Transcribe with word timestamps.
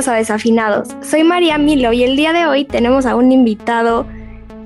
Bienvenidos 0.00 0.08
a 0.08 0.34
Desafinados. 0.34 0.88
Soy 1.02 1.24
María 1.24 1.58
Milo 1.58 1.92
y 1.92 2.04
el 2.04 2.16
día 2.16 2.32
de 2.32 2.46
hoy 2.46 2.64
tenemos 2.64 3.04
a 3.04 3.16
un 3.16 3.32
invitado 3.32 4.06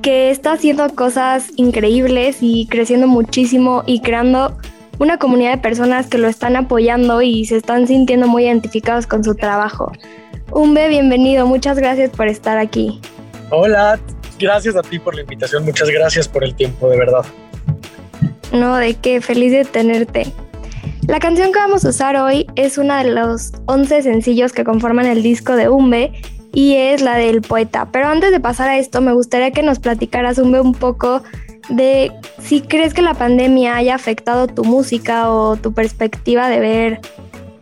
que 0.00 0.30
está 0.30 0.52
haciendo 0.52 0.88
cosas 0.94 1.48
increíbles 1.56 2.36
y 2.40 2.68
creciendo 2.68 3.08
muchísimo 3.08 3.82
y 3.84 4.00
creando 4.00 4.56
una 5.00 5.18
comunidad 5.18 5.56
de 5.56 5.58
personas 5.58 6.06
que 6.06 6.18
lo 6.18 6.28
están 6.28 6.55
apoyando 6.55 7.20
y 7.20 7.46
se 7.46 7.56
están 7.56 7.88
sintiendo 7.88 8.28
muy 8.28 8.44
identificados 8.44 9.08
con 9.08 9.24
su 9.24 9.34
trabajo. 9.34 9.90
Umbe, 10.52 10.88
bienvenido, 10.88 11.48
muchas 11.48 11.78
gracias 11.78 12.10
por 12.10 12.28
estar 12.28 12.56
aquí. 12.58 13.00
Hola, 13.50 13.98
gracias 14.38 14.77
a 14.77 14.82
ti 14.82 15.00
por 15.00 15.16
la 15.16 15.22
invitación, 15.22 15.64
muchas 15.64 15.90
gracias 15.90 16.28
por 16.28 16.44
el 16.44 16.55
tiempo, 16.55 16.88
de 16.88 16.96
verdad. 16.96 17.24
No, 18.52 18.77
de 18.77 18.94
qué, 18.94 19.20
feliz 19.20 19.50
de 19.50 19.64
tenerte. 19.64 20.32
La 21.06 21.20
canción 21.20 21.52
que 21.52 21.58
vamos 21.58 21.84
a 21.84 21.91
usar 21.91 22.16
hoy 22.16 22.47
es 22.56 22.78
una 22.78 23.02
de 23.02 23.10
los 23.10 23.52
11 23.66 24.02
sencillos 24.02 24.52
que 24.52 24.64
conforman 24.64 25.06
el 25.06 25.22
disco 25.22 25.55
de 25.55 25.69
Umbe 25.69 26.12
y 26.52 26.77
es 26.77 27.02
la 27.02 27.16
del 27.16 27.42
poeta. 27.42 27.88
Pero 27.92 28.08
antes 28.08 28.30
de 28.30 28.41
pasar 28.41 28.70
a 28.70 28.78
esto, 28.78 29.02
me 29.02 29.12
gustaría 29.12 29.50
que 29.50 29.62
nos 29.62 29.80
platicaras, 29.80 30.38
Umbe, 30.38 30.61
un 30.61 30.72
poco 30.72 31.22
de 31.69 32.11
si 32.42 32.62
crees 32.62 32.94
que 32.94 33.02
la 33.02 33.14
pandemia 33.14 33.77
haya 33.77 33.94
afectado 33.94 34.46
tu 34.46 34.64
música 34.64 35.30
o 35.30 35.56
tu 35.56 35.74
perspectiva 35.74 36.48
de 36.48 36.61
ver 36.61 37.00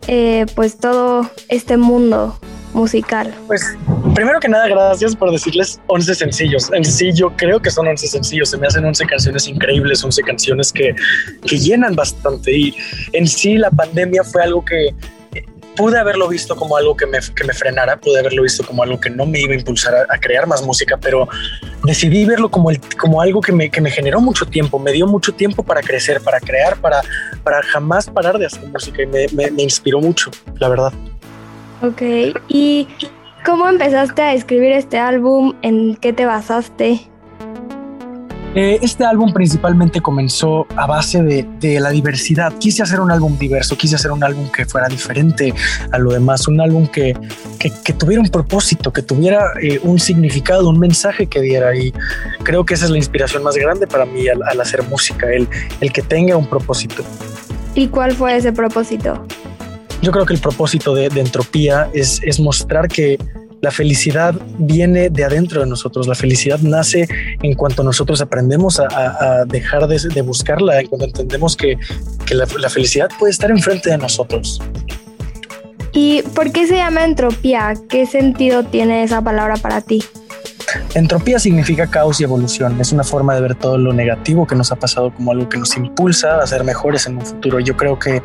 eh, 0.07 0.45
pues 0.55 0.77
todo 0.77 1.29
este 1.49 1.77
mundo 1.77 2.37
musical. 2.73 3.33
Pues 3.47 3.75
primero 4.13 4.39
que 4.39 4.47
nada, 4.47 4.67
gracias 4.67 5.15
por 5.15 5.31
decirles 5.31 5.79
11 5.87 6.15
sencillos. 6.15 6.71
En 6.73 6.83
sí, 6.83 7.11
yo 7.13 7.31
creo 7.35 7.59
que 7.59 7.69
son 7.69 7.87
11 7.87 8.07
sencillos. 8.07 8.49
Se 8.49 8.57
me 8.57 8.67
hacen 8.67 8.85
11 8.85 9.05
canciones 9.05 9.47
increíbles, 9.47 10.03
11 10.03 10.21
canciones 10.23 10.71
que, 10.71 10.95
que 11.47 11.57
llenan 11.57 11.95
bastante. 11.95 12.55
Y 12.55 12.75
en 13.13 13.27
sí, 13.27 13.57
la 13.57 13.71
pandemia 13.71 14.23
fue 14.23 14.43
algo 14.43 14.63
que 14.63 14.93
pude 15.75 15.97
haberlo 15.97 16.27
visto 16.27 16.55
como 16.55 16.77
algo 16.77 16.95
que 16.95 17.05
me, 17.05 17.19
que 17.19 17.43
me 17.43 17.53
frenara, 17.53 17.97
pude 17.97 18.19
haberlo 18.19 18.43
visto 18.43 18.63
como 18.63 18.83
algo 18.83 18.99
que 18.99 19.09
no 19.09 19.25
me 19.25 19.39
iba 19.39 19.53
a 19.53 19.57
impulsar 19.57 19.95
a, 19.95 20.13
a 20.13 20.19
crear 20.19 20.45
más 20.47 20.63
música, 20.63 20.97
pero 20.97 21.27
decidí 21.83 22.25
verlo 22.25 22.49
como, 22.49 22.69
el, 22.69 22.79
como 22.99 23.21
algo 23.21 23.41
que 23.41 23.51
me, 23.51 23.69
que 23.69 23.81
me 23.81 23.89
generó 23.89 24.21
mucho 24.21 24.45
tiempo, 24.45 24.79
me 24.79 24.91
dio 24.91 25.07
mucho 25.07 25.33
tiempo 25.33 25.63
para 25.63 25.81
crecer, 25.81 26.21
para 26.21 26.39
crear, 26.39 26.77
para, 26.77 27.01
para 27.43 27.61
jamás 27.63 28.09
parar 28.09 28.37
de 28.37 28.45
hacer 28.45 28.65
música 28.67 29.01
y 29.01 29.07
me, 29.07 29.27
me 29.51 29.63
inspiró 29.63 29.99
mucho, 29.99 30.29
la 30.59 30.69
verdad. 30.69 30.93
Ok, 31.83 32.01
¿y 32.47 32.87
cómo 33.45 33.67
empezaste 33.67 34.21
a 34.21 34.33
escribir 34.33 34.71
este 34.71 34.99
álbum? 34.99 35.53
¿En 35.61 35.97
qué 35.97 36.13
te 36.13 36.25
basaste? 36.25 37.01
Eh, 38.55 38.79
este 38.81 39.03
álbum 39.03 39.33
principalmente 39.33 39.99
comenzó 39.99 40.65
a 40.77 40.87
base 40.87 41.21
de, 41.21 41.45
de, 41.59 41.81
la 41.81 41.89
diversidad. 41.89 42.53
Quise 42.57 42.83
hacer 42.83 43.01
un 43.01 43.11
álbum 43.11 43.37
diverso, 43.37 43.75
quise 43.75 43.95
hacer 43.95 44.11
un 44.11 44.23
álbum 44.23 44.49
que 44.49 44.65
fuera 44.65 44.87
diferente 44.87 45.53
a 45.91 45.97
lo 45.97 46.13
demás, 46.13 46.47
un 46.47 46.61
álbum 46.61 46.87
que, 46.87 47.17
que, 47.59 47.69
que 47.83 47.91
tuviera 47.91 48.21
un 48.21 48.29
propósito, 48.29 48.93
que 48.93 49.01
tuviera 49.01 49.47
eh, 49.61 49.81
un 49.83 49.99
significado, 49.99 50.69
un 50.69 50.79
mensaje 50.79 51.27
que 51.27 51.41
diera. 51.41 51.75
Y 51.75 51.93
creo 52.43 52.63
que 52.63 52.75
esa 52.75 52.85
es 52.85 52.91
la 52.91 52.97
inspiración 52.97 53.43
más 53.43 53.55
grande 53.55 53.87
para 53.87 54.05
mí 54.05 54.25
al, 54.29 54.41
al 54.43 54.61
hacer 54.61 54.83
música, 54.83 55.29
el, 55.33 55.49
el 55.81 55.91
que 55.91 56.01
tenga 56.01 56.37
un 56.37 56.47
propósito. 56.47 57.03
¿Y 57.75 57.87
cuál 57.87 58.13
fue 58.13 58.37
ese 58.37 58.53
propósito? 58.53 59.25
Yo 60.03 60.11
creo 60.11 60.25
que 60.25 60.33
el 60.33 60.41
propósito 60.41 60.93
de, 60.93 61.05
Entropía 61.05 61.89
es, 61.93 62.19
es 62.23 62.37
mostrar 62.37 62.89
que 62.89 63.17
la 63.61 63.71
felicidad 63.71 64.35
viene 64.57 65.09
de 65.09 65.23
adentro 65.23 65.61
de 65.61 65.65
nosotros. 65.65 66.07
La 66.07 66.15
felicidad 66.15 66.59
nace 66.59 67.07
en 67.41 67.53
cuanto 67.53 67.85
nosotros 67.85 68.19
aprendemos 68.19 68.81
a, 68.81 69.45
dejar 69.47 69.87
de, 69.87 69.97
de, 70.13 70.21
buscarla, 70.21 70.81
en 70.81 70.87
cuanto 70.87 71.05
entendemos 71.05 71.55
que, 71.55 71.77
que 72.25 72.35
la, 72.35 72.45
la, 72.59 72.69
felicidad 72.69 73.07
puede 73.17 73.31
estar 73.31 73.49
enfrente 73.49 73.91
de 73.91 73.97
nosotros. 73.97 74.61
¿Y 75.93 76.21
por 76.35 76.51
qué 76.51 76.67
se 76.67 76.75
llama 76.75 77.05
entropía? 77.05 77.73
¿Qué 77.87 78.05
sentido 78.05 78.65
tiene 78.65 79.03
esa 79.03 79.21
palabra 79.21 79.55
para 79.55 79.79
ti? 79.79 80.03
Entropía 80.95 81.39
significa 81.39 81.87
caos 81.87 82.21
y 82.21 82.23
evolución. 82.23 82.79
Es 82.79 82.91
una 82.91 83.03
forma 83.03 83.33
de 83.33 83.41
ver 83.41 83.55
todo 83.55 83.79
lo 83.79 83.93
negativo 83.93 84.45
que 84.45 84.53
nos 84.53 84.71
ha 84.71 84.75
pasado 84.75 85.11
como 85.11 85.31
algo 85.31 85.49
que 85.49 85.57
nos 85.57 85.75
impulsa 85.75 86.37
a 86.37 86.45
ser 86.45 86.63
mejores 86.63 87.07
en 87.07 87.17
un 87.17 87.25
futuro. 87.25 87.59
Yo 87.59 87.75
creo 87.75 87.97
que 87.97 88.21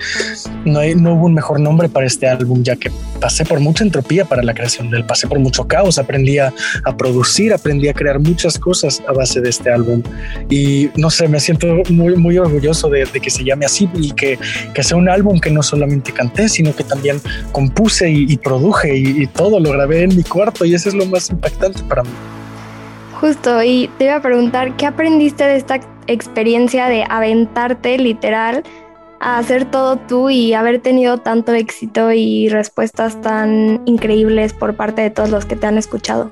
no, 0.66 0.80
hubo 0.80 1.26
un 1.26 1.34
mejor 1.34 1.60
nombre 1.60 1.88
para 1.88 2.04
este 2.04 2.28
álbum, 2.28 2.62
ya 2.62 2.76
que 2.76 2.92
pasé 3.20 3.46
por 3.46 3.58
mucha 3.60 3.84
entropía 3.84 4.26
para 4.26 4.42
la 4.42 4.52
creación 4.52 4.90
de 4.90 4.98
él. 4.98 5.06
Pasé 5.06 5.26
por 5.26 5.38
mucho 5.38 5.66
caos, 5.66 5.98
aprendí 5.98 6.38
a, 6.38 6.52
producir, 6.98 7.54
aprendí 7.54 7.88
a 7.88 7.94
crear 7.94 8.18
muchas 8.18 8.58
cosas 8.58 9.02
a 9.08 9.12
base 9.12 9.40
de 9.40 9.48
este 9.48 9.72
álbum. 9.72 10.02
Y 10.50 10.90
no 10.94 11.08
sé, 11.08 11.26
me 11.26 11.40
siento 11.40 11.68
muy, 11.88 12.16
muy 12.16 12.36
orgulloso 12.36 12.90
de, 12.90 13.06
que 13.06 13.30
se 13.30 13.44
llame 13.44 13.64
así 13.64 13.88
y 13.94 14.12
que, 14.12 14.38
sea 14.82 14.96
un 14.98 15.08
álbum 15.08 15.40
que 15.40 15.50
no 15.50 15.62
solamente 15.62 16.12
canté, 16.12 16.50
sino 16.50 16.76
que 16.76 16.84
también 16.84 17.18
compuse 17.50 18.10
y, 18.10 18.30
y 18.30 18.36
produje 18.36 18.94
y, 18.94 19.22
y 19.22 19.26
todo 19.26 19.58
lo 19.58 19.72
grabé 19.72 20.02
en 20.02 20.14
mi 20.14 20.22
cuarto. 20.22 20.66
Y 20.66 20.74
eso 20.74 20.90
es 20.90 20.94
lo 20.94 21.06
más 21.06 21.30
impactante 21.30 21.82
para 21.84 22.02
mí. 22.02 22.10
Justo, 23.20 23.60
y 23.64 23.90
te 23.98 24.04
iba 24.04 24.14
a 24.14 24.22
preguntar, 24.22 24.76
¿qué 24.76 24.86
aprendiste 24.86 25.42
de 25.42 25.56
esta 25.56 25.80
experiencia 26.06 26.86
de 26.86 27.04
aventarte 27.08 27.98
literal 27.98 28.62
a 29.18 29.38
hacer 29.38 29.64
todo 29.64 29.96
tú 29.96 30.30
y 30.30 30.54
haber 30.54 30.80
tenido 30.80 31.18
tanto 31.18 31.52
éxito 31.52 32.12
y 32.12 32.48
respuestas 32.48 33.20
tan 33.20 33.82
increíbles 33.86 34.52
por 34.52 34.76
parte 34.76 35.02
de 35.02 35.10
todos 35.10 35.30
los 35.30 35.46
que 35.46 35.56
te 35.56 35.66
han 35.66 35.78
escuchado? 35.78 36.30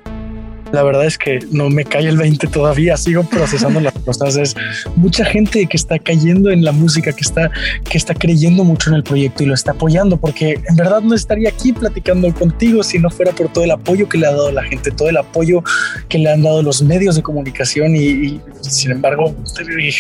La 0.76 0.82
verdad 0.82 1.06
es 1.06 1.16
que 1.16 1.38
no 1.53 1.70
me 1.70 1.87
cae 1.87 2.06
el 2.06 2.19
20 2.19 2.48
todavía, 2.48 2.98
sigo 2.98 3.22
procesando 3.22 3.81
las 3.81 3.94
cosas. 3.94 4.37
Es 4.37 4.54
mucha 4.94 5.25
gente 5.25 5.64
que 5.64 5.75
está 5.75 5.98
cayendo 5.98 6.50
en 6.50 6.62
la 6.66 6.72
música, 6.72 7.12
que 7.12 7.22
está, 7.22 7.50
que 7.88 7.97
está 7.97 8.12
creyendo 8.12 8.62
mucho 8.62 8.91
en 8.91 8.97
el 8.97 9.03
proyecto 9.03 9.42
y 9.42 9.47
lo 9.47 9.54
está 9.54 9.70
apoyando, 9.70 10.19
porque 10.19 10.60
en 10.69 10.76
verdad 10.76 11.00
no 11.00 11.14
estaría 11.14 11.48
aquí 11.48 11.72
platicando 11.72 12.31
contigo 12.34 12.82
si 12.82 12.98
no 12.98 13.09
fuera 13.09 13.32
por 13.32 13.50
todo 13.50 13.64
el 13.64 13.70
apoyo 13.70 14.06
que 14.06 14.19
le 14.19 14.26
ha 14.26 14.32
dado 14.32 14.53
la 14.53 14.64
gente, 14.64 14.91
todo 14.91 15.09
el 15.09 15.16
apoyo 15.16 15.62
que 16.10 16.19
le 16.19 16.31
han 16.31 16.42
dado 16.42 16.62
los 16.62 16.82
medios 16.82 17.16
de 17.16 17.22
comunicación 17.22 17.97
y, 17.97 18.03
y 18.03 18.41
sin 18.60 18.91
embargo 18.91 19.34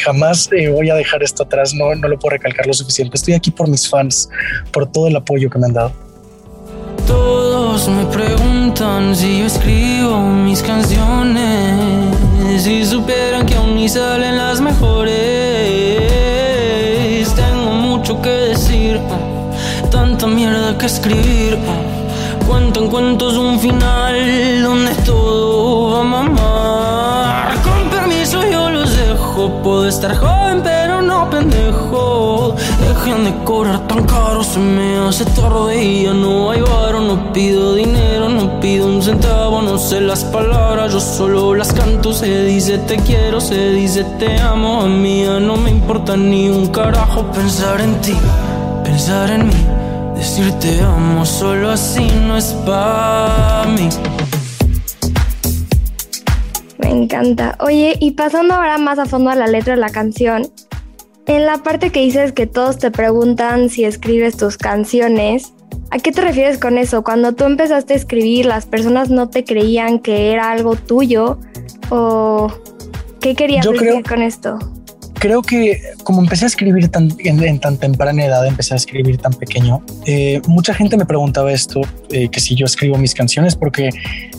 jamás 0.04 0.50
eh, 0.52 0.68
voy 0.68 0.90
a 0.90 0.94
dejar 0.94 1.22
esto 1.22 1.44
atrás, 1.44 1.72
no, 1.72 1.94
no 1.94 2.06
lo 2.06 2.18
puedo 2.18 2.32
recalcar 2.32 2.66
lo 2.66 2.74
suficiente. 2.74 3.16
Estoy 3.16 3.32
aquí 3.32 3.50
por 3.50 3.66
mis 3.66 3.88
fans, 3.88 4.28
por 4.72 4.92
todo 4.92 5.08
el 5.08 5.16
apoyo 5.16 5.48
que 5.48 5.58
me 5.58 5.68
han 5.68 5.72
dado. 5.72 5.92
Me 7.76 8.06
preguntan 8.06 9.14
si 9.14 9.40
yo 9.40 9.46
escribo 9.46 10.18
mis 10.22 10.62
canciones. 10.62 12.16
Si 12.58 12.86
supieran 12.86 13.44
que 13.44 13.54
aún 13.54 13.76
ni 13.76 13.86
salen 13.86 14.38
las 14.38 14.62
mejores. 14.62 15.12
Tengo 17.34 17.72
mucho 17.72 18.20
que 18.22 18.30
decir, 18.30 18.98
tanta 19.90 20.26
mierda 20.26 20.78
que 20.78 20.86
escribir. 20.86 21.58
Cuentan 22.48 22.88
cuentos 22.88 23.36
un 23.36 23.60
final 23.60 24.62
donde 24.62 24.94
todo 25.04 25.90
va 25.92 26.00
a 26.00 26.04
mamar. 26.04 27.62
Con 27.62 27.90
permiso 27.90 28.42
yo 28.50 28.70
los 28.70 28.96
dejo. 28.96 29.50
Puedo 29.62 29.86
estar 29.86 30.16
joven. 30.16 30.45
Dejen 33.06 33.24
de 33.24 33.44
cobrar 33.44 33.86
tan 33.86 34.04
caro, 34.04 34.42
se 34.42 34.58
me 34.58 34.98
hace 34.98 35.24
tarde 35.26 36.12
no 36.12 36.50
hay 36.50 36.60
varo. 36.60 37.00
No 37.00 37.32
pido 37.32 37.76
dinero, 37.76 38.28
no 38.28 38.58
pido 38.58 38.88
un 38.88 39.00
centavo, 39.00 39.62
no 39.62 39.78
sé 39.78 40.00
las 40.00 40.24
palabras, 40.24 40.92
yo 40.92 40.98
solo 40.98 41.54
las 41.54 41.72
canto. 41.72 42.12
Se 42.12 42.44
dice 42.46 42.78
te 42.78 42.96
quiero, 42.96 43.40
se 43.40 43.70
dice 43.70 44.02
te 44.18 44.40
amo. 44.40 44.80
A 44.82 44.88
mí 44.88 45.22
ya 45.22 45.38
no 45.38 45.56
me 45.56 45.70
importa 45.70 46.16
ni 46.16 46.48
un 46.48 46.66
carajo 46.66 47.30
pensar 47.30 47.80
en 47.80 48.00
ti, 48.00 48.16
pensar 48.82 49.30
en 49.30 49.46
mí. 49.50 49.66
Decirte 50.16 50.80
amo 50.80 51.24
solo 51.24 51.70
así 51.70 52.08
no 52.26 52.36
es 52.36 52.46
para 52.66 53.66
mí. 53.68 53.88
Me 56.78 56.90
encanta. 56.90 57.56
Oye, 57.60 57.96
y 58.00 58.10
pasando 58.10 58.54
ahora 58.54 58.78
más 58.78 58.98
a 58.98 59.06
fondo 59.06 59.30
a 59.30 59.36
la 59.36 59.46
letra 59.46 59.76
de 59.76 59.80
la 59.80 59.90
canción, 59.90 60.50
en 61.26 61.44
la 61.44 61.58
parte 61.58 61.90
que 61.90 62.00
dices 62.00 62.32
que 62.32 62.46
todos 62.46 62.78
te 62.78 62.90
preguntan 62.90 63.68
si 63.68 63.84
escribes 63.84 64.36
tus 64.36 64.56
canciones, 64.56 65.52
¿a 65.90 65.98
qué 65.98 66.12
te 66.12 66.20
refieres 66.20 66.58
con 66.58 66.78
eso? 66.78 67.02
Cuando 67.02 67.34
tú 67.34 67.44
empezaste 67.44 67.94
a 67.94 67.96
escribir, 67.96 68.46
las 68.46 68.66
personas 68.66 69.10
no 69.10 69.28
te 69.28 69.44
creían 69.44 69.98
que 69.98 70.32
era 70.32 70.50
algo 70.50 70.76
tuyo 70.76 71.38
o 71.90 72.52
qué 73.20 73.34
querías 73.34 73.66
decir 73.68 74.02
con 74.04 74.22
esto? 74.22 74.58
Creo 75.26 75.42
que 75.42 75.80
como 76.04 76.20
empecé 76.20 76.44
a 76.44 76.46
escribir 76.46 76.88
tan, 76.88 77.08
en, 77.18 77.58
tan 77.58 77.78
temprana 77.78 78.24
edad, 78.24 78.46
empecé 78.46 78.74
a 78.74 78.76
escribir 78.76 79.18
tan 79.18 79.32
pequeño, 79.32 79.82
eh, 80.06 80.40
mucha 80.46 80.72
gente 80.72 80.96
me 80.96 81.04
preguntaba 81.04 81.52
esto, 81.52 81.80
eh, 82.10 82.28
que 82.28 82.38
si 82.38 82.54
yo 82.54 82.64
escribo 82.64 82.96
mis 82.96 83.12
canciones, 83.12 83.56
porque 83.56 83.90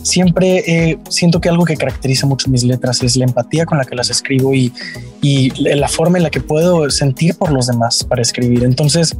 siempre 0.02 0.64
eh, 0.66 0.98
siento 1.10 1.42
que 1.42 1.50
algo 1.50 1.66
que 1.66 1.76
caracteriza 1.76 2.26
mucho 2.26 2.48
mis 2.48 2.64
letras 2.64 3.02
es 3.02 3.16
la 3.16 3.26
empatía 3.26 3.66
con 3.66 3.76
la 3.76 3.84
que 3.84 3.94
las 3.94 4.08
escribo 4.08 4.54
y, 4.54 4.72
y 5.20 5.50
la 5.62 5.88
forma 5.88 6.16
en 6.16 6.24
la 6.24 6.30
que 6.30 6.40
puedo 6.40 6.88
sentir 6.88 7.34
por 7.34 7.52
los 7.52 7.66
demás 7.66 8.02
para 8.04 8.22
escribir. 8.22 8.64
Entonces, 8.64 9.14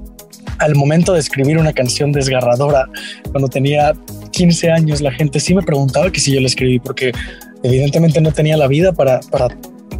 al 0.61 0.75
momento 0.75 1.12
de 1.12 1.21
escribir 1.21 1.59
una 1.59 1.75
canción 1.75 2.12
desgarradora, 2.12 2.87
cuando 3.31 3.49
tenía 3.49 3.93
15 4.31 4.71
años, 4.71 5.03
la 5.03 5.12
gente 5.12 5.38
sí 5.38 5.55
me 5.55 5.61
preguntaba 5.62 6.11
que 6.11 6.19
si 6.19 6.32
yo 6.32 6.41
la 6.41 6.47
escribí, 6.47 6.79
porque 6.79 7.12
evidentemente 7.62 8.23
no 8.23 8.32
tenía 8.32 8.56
la 8.56 8.69
vida 8.69 8.94
para, 8.94 9.21
para 9.21 9.49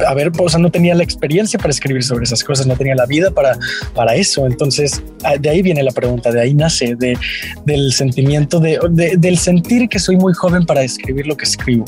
a 0.07 0.13
ver, 0.13 0.31
o 0.37 0.49
sea, 0.49 0.59
no 0.59 0.71
tenía 0.71 0.95
la 0.95 1.03
experiencia 1.03 1.59
para 1.59 1.71
escribir 1.71 2.03
sobre 2.03 2.23
esas 2.23 2.43
cosas, 2.43 2.67
no 2.67 2.75
tenía 2.75 2.95
la 2.95 3.05
vida 3.05 3.31
para, 3.31 3.57
para 3.93 4.15
eso. 4.15 4.45
Entonces, 4.45 5.01
ah, 5.23 5.37
de 5.37 5.49
ahí 5.49 5.61
viene 5.61 5.83
la 5.83 5.91
pregunta, 5.91 6.31
de 6.31 6.41
ahí 6.41 6.53
nace, 6.53 6.95
de, 6.95 7.17
del 7.65 7.91
sentimiento, 7.93 8.59
de, 8.59 8.79
del 9.17 9.37
sentir 9.37 9.89
que 9.89 9.99
soy 9.99 10.17
muy 10.17 10.33
joven 10.33 10.65
para 10.65 10.83
escribir 10.83 11.27
lo 11.27 11.35
que 11.35 11.45
escribo. 11.45 11.85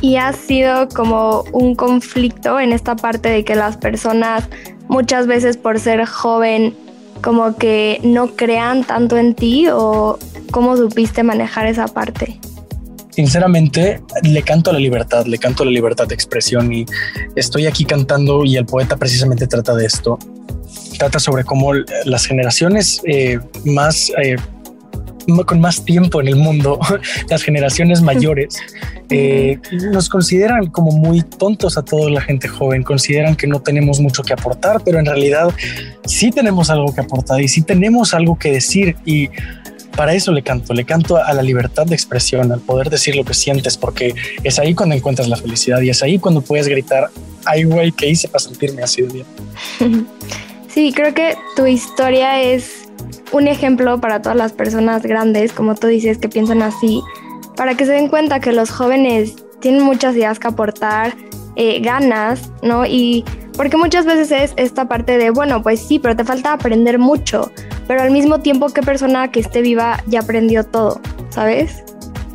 Y 0.00 0.16
ha 0.16 0.32
sido 0.32 0.88
como 0.88 1.44
un 1.52 1.76
conflicto 1.76 2.58
en 2.58 2.72
esta 2.72 2.96
parte 2.96 3.28
de 3.28 3.44
que 3.44 3.54
las 3.54 3.76
personas 3.76 4.48
muchas 4.88 5.26
veces 5.26 5.56
por 5.56 5.78
ser 5.78 6.04
joven 6.06 6.74
como 7.22 7.56
que 7.56 8.00
no 8.02 8.34
crean 8.34 8.82
tanto 8.82 9.16
en 9.16 9.34
ti 9.34 9.68
o 9.70 10.18
cómo 10.50 10.76
supiste 10.76 11.22
manejar 11.22 11.66
esa 11.68 11.86
parte 11.86 12.40
sinceramente 13.12 14.02
le 14.22 14.42
canto 14.42 14.70
a 14.70 14.72
la 14.72 14.78
libertad, 14.78 15.26
le 15.26 15.38
canto 15.38 15.62
a 15.62 15.66
la 15.66 15.72
libertad 15.72 16.08
de 16.08 16.14
expresión 16.14 16.72
y 16.72 16.86
estoy 17.36 17.66
aquí 17.66 17.84
cantando 17.84 18.44
y 18.44 18.56
el 18.56 18.66
poeta 18.66 18.96
precisamente 18.96 19.46
trata 19.46 19.74
de 19.74 19.86
esto. 19.86 20.18
Trata 20.98 21.18
sobre 21.18 21.44
cómo 21.44 21.72
las 22.04 22.26
generaciones 22.26 23.00
eh, 23.04 23.38
más 23.64 24.12
eh, 24.22 24.36
con 25.46 25.60
más 25.60 25.84
tiempo 25.84 26.20
en 26.20 26.28
el 26.28 26.36
mundo, 26.36 26.78
las 27.28 27.42
generaciones 27.42 28.02
mayores, 28.02 28.58
eh, 29.08 29.58
nos 29.92 30.08
consideran 30.08 30.66
como 30.66 30.92
muy 30.92 31.22
tontos 31.22 31.76
a 31.76 31.82
toda 31.82 32.10
la 32.10 32.20
gente 32.20 32.48
joven, 32.48 32.82
consideran 32.82 33.36
que 33.36 33.46
no 33.46 33.60
tenemos 33.60 34.00
mucho 34.00 34.22
que 34.22 34.32
aportar, 34.32 34.82
pero 34.84 34.98
en 34.98 35.06
realidad 35.06 35.50
sí 36.06 36.30
tenemos 36.30 36.70
algo 36.70 36.94
que 36.94 37.02
aportar 37.02 37.40
y 37.40 37.48
sí 37.48 37.62
tenemos 37.62 38.14
algo 38.14 38.38
que 38.38 38.52
decir 38.52 38.96
y 39.04 39.28
para 39.96 40.14
eso 40.14 40.32
le 40.32 40.42
canto, 40.42 40.74
le 40.74 40.84
canto 40.84 41.16
a 41.16 41.32
la 41.32 41.42
libertad 41.42 41.86
de 41.86 41.94
expresión, 41.94 42.52
al 42.52 42.60
poder 42.60 42.90
decir 42.90 43.16
lo 43.16 43.24
que 43.24 43.34
sientes, 43.34 43.76
porque 43.76 44.14
es 44.42 44.58
ahí 44.58 44.74
cuando 44.74 44.94
encuentras 44.94 45.28
la 45.28 45.36
felicidad 45.36 45.80
y 45.80 45.90
es 45.90 46.02
ahí 46.02 46.18
cuando 46.18 46.40
puedes 46.40 46.68
gritar, 46.68 47.10
ay 47.44 47.64
güey, 47.64 47.92
¿qué 47.92 48.08
hice 48.08 48.28
para 48.28 48.40
sentirme 48.40 48.82
así 48.82 49.02
de 49.02 49.08
bien? 49.12 49.26
Sí, 50.68 50.90
creo 50.94 51.12
que 51.12 51.36
tu 51.54 51.66
historia 51.66 52.40
es 52.42 52.88
un 53.30 53.46
ejemplo 53.46 54.00
para 54.00 54.22
todas 54.22 54.38
las 54.38 54.54
personas 54.54 55.02
grandes, 55.02 55.52
como 55.52 55.74
tú 55.74 55.86
dices, 55.86 56.16
que 56.16 56.30
piensan 56.30 56.62
así, 56.62 57.02
para 57.56 57.76
que 57.76 57.84
se 57.84 57.92
den 57.92 58.08
cuenta 58.08 58.40
que 58.40 58.52
los 58.52 58.70
jóvenes 58.70 59.34
tienen 59.60 59.82
muchas 59.82 60.16
ideas 60.16 60.38
que 60.38 60.48
aportar, 60.48 61.14
eh, 61.56 61.80
ganas, 61.80 62.50
¿no? 62.62 62.86
Y 62.86 63.22
porque 63.54 63.76
muchas 63.76 64.06
veces 64.06 64.32
es 64.32 64.54
esta 64.56 64.88
parte 64.88 65.18
de, 65.18 65.28
bueno, 65.28 65.62
pues 65.62 65.80
sí, 65.80 65.98
pero 65.98 66.16
te 66.16 66.24
falta 66.24 66.54
aprender 66.54 66.98
mucho 66.98 67.52
pero 67.86 68.02
al 68.02 68.10
mismo 68.10 68.40
tiempo, 68.40 68.68
¿qué 68.68 68.82
persona 68.82 69.30
que 69.30 69.40
esté 69.40 69.62
viva 69.62 70.02
ya 70.06 70.20
aprendió 70.20 70.64
todo? 70.64 71.00
¿Sabes? 71.30 71.82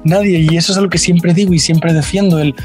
Nadie, 0.04 0.48
y 0.50 0.56
eso 0.56 0.72
es 0.72 0.78
algo 0.78 0.90
que 0.90 0.98
siempre 0.98 1.34
digo 1.34 1.54
y 1.54 1.60
siempre 1.60 1.94
defiendo, 1.94 2.40
el 2.40 2.56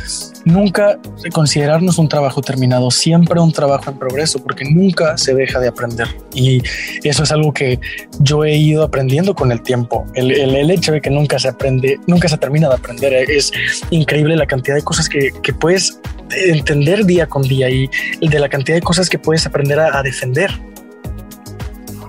nunca 0.44 0.98
considerarnos 1.32 1.98
un 1.98 2.08
trabajo 2.08 2.40
terminado, 2.40 2.90
siempre 2.90 3.40
un 3.40 3.52
trabajo 3.52 3.90
en 3.90 3.98
progreso, 3.98 4.42
porque 4.42 4.64
nunca 4.64 5.16
se 5.16 5.34
deja 5.34 5.58
de 5.60 5.68
aprender. 5.68 6.06
Y 6.34 6.62
eso 7.02 7.22
es 7.22 7.32
algo 7.32 7.52
que 7.52 7.80
yo 8.20 8.44
he 8.44 8.56
ido 8.56 8.82
aprendiendo 8.82 9.34
con 9.34 9.52
el 9.52 9.62
tiempo. 9.62 10.06
El, 10.14 10.70
hecho 10.70 10.92
de 10.92 11.00
que 11.00 11.10
nunca 11.10 11.38
se 11.38 11.48
aprende, 11.48 11.98
nunca 12.06 12.28
se 12.28 12.38
termina 12.38 12.68
de 12.68 12.74
aprender, 12.74 13.12
es 13.12 13.50
increíble 13.90 14.36
la 14.36 14.46
cantidad 14.46 14.76
de 14.76 14.82
cosas 14.82 15.08
que, 15.08 15.30
que 15.42 15.52
puedes 15.52 15.98
entender 16.46 17.04
día 17.04 17.26
con 17.26 17.42
día 17.42 17.68
y 17.68 17.88
de 18.20 18.38
la 18.38 18.48
cantidad 18.48 18.76
de 18.76 18.82
cosas 18.82 19.10
que 19.10 19.18
puedes 19.18 19.46
aprender 19.46 19.78
a 19.80 20.02
defender. 20.02 20.50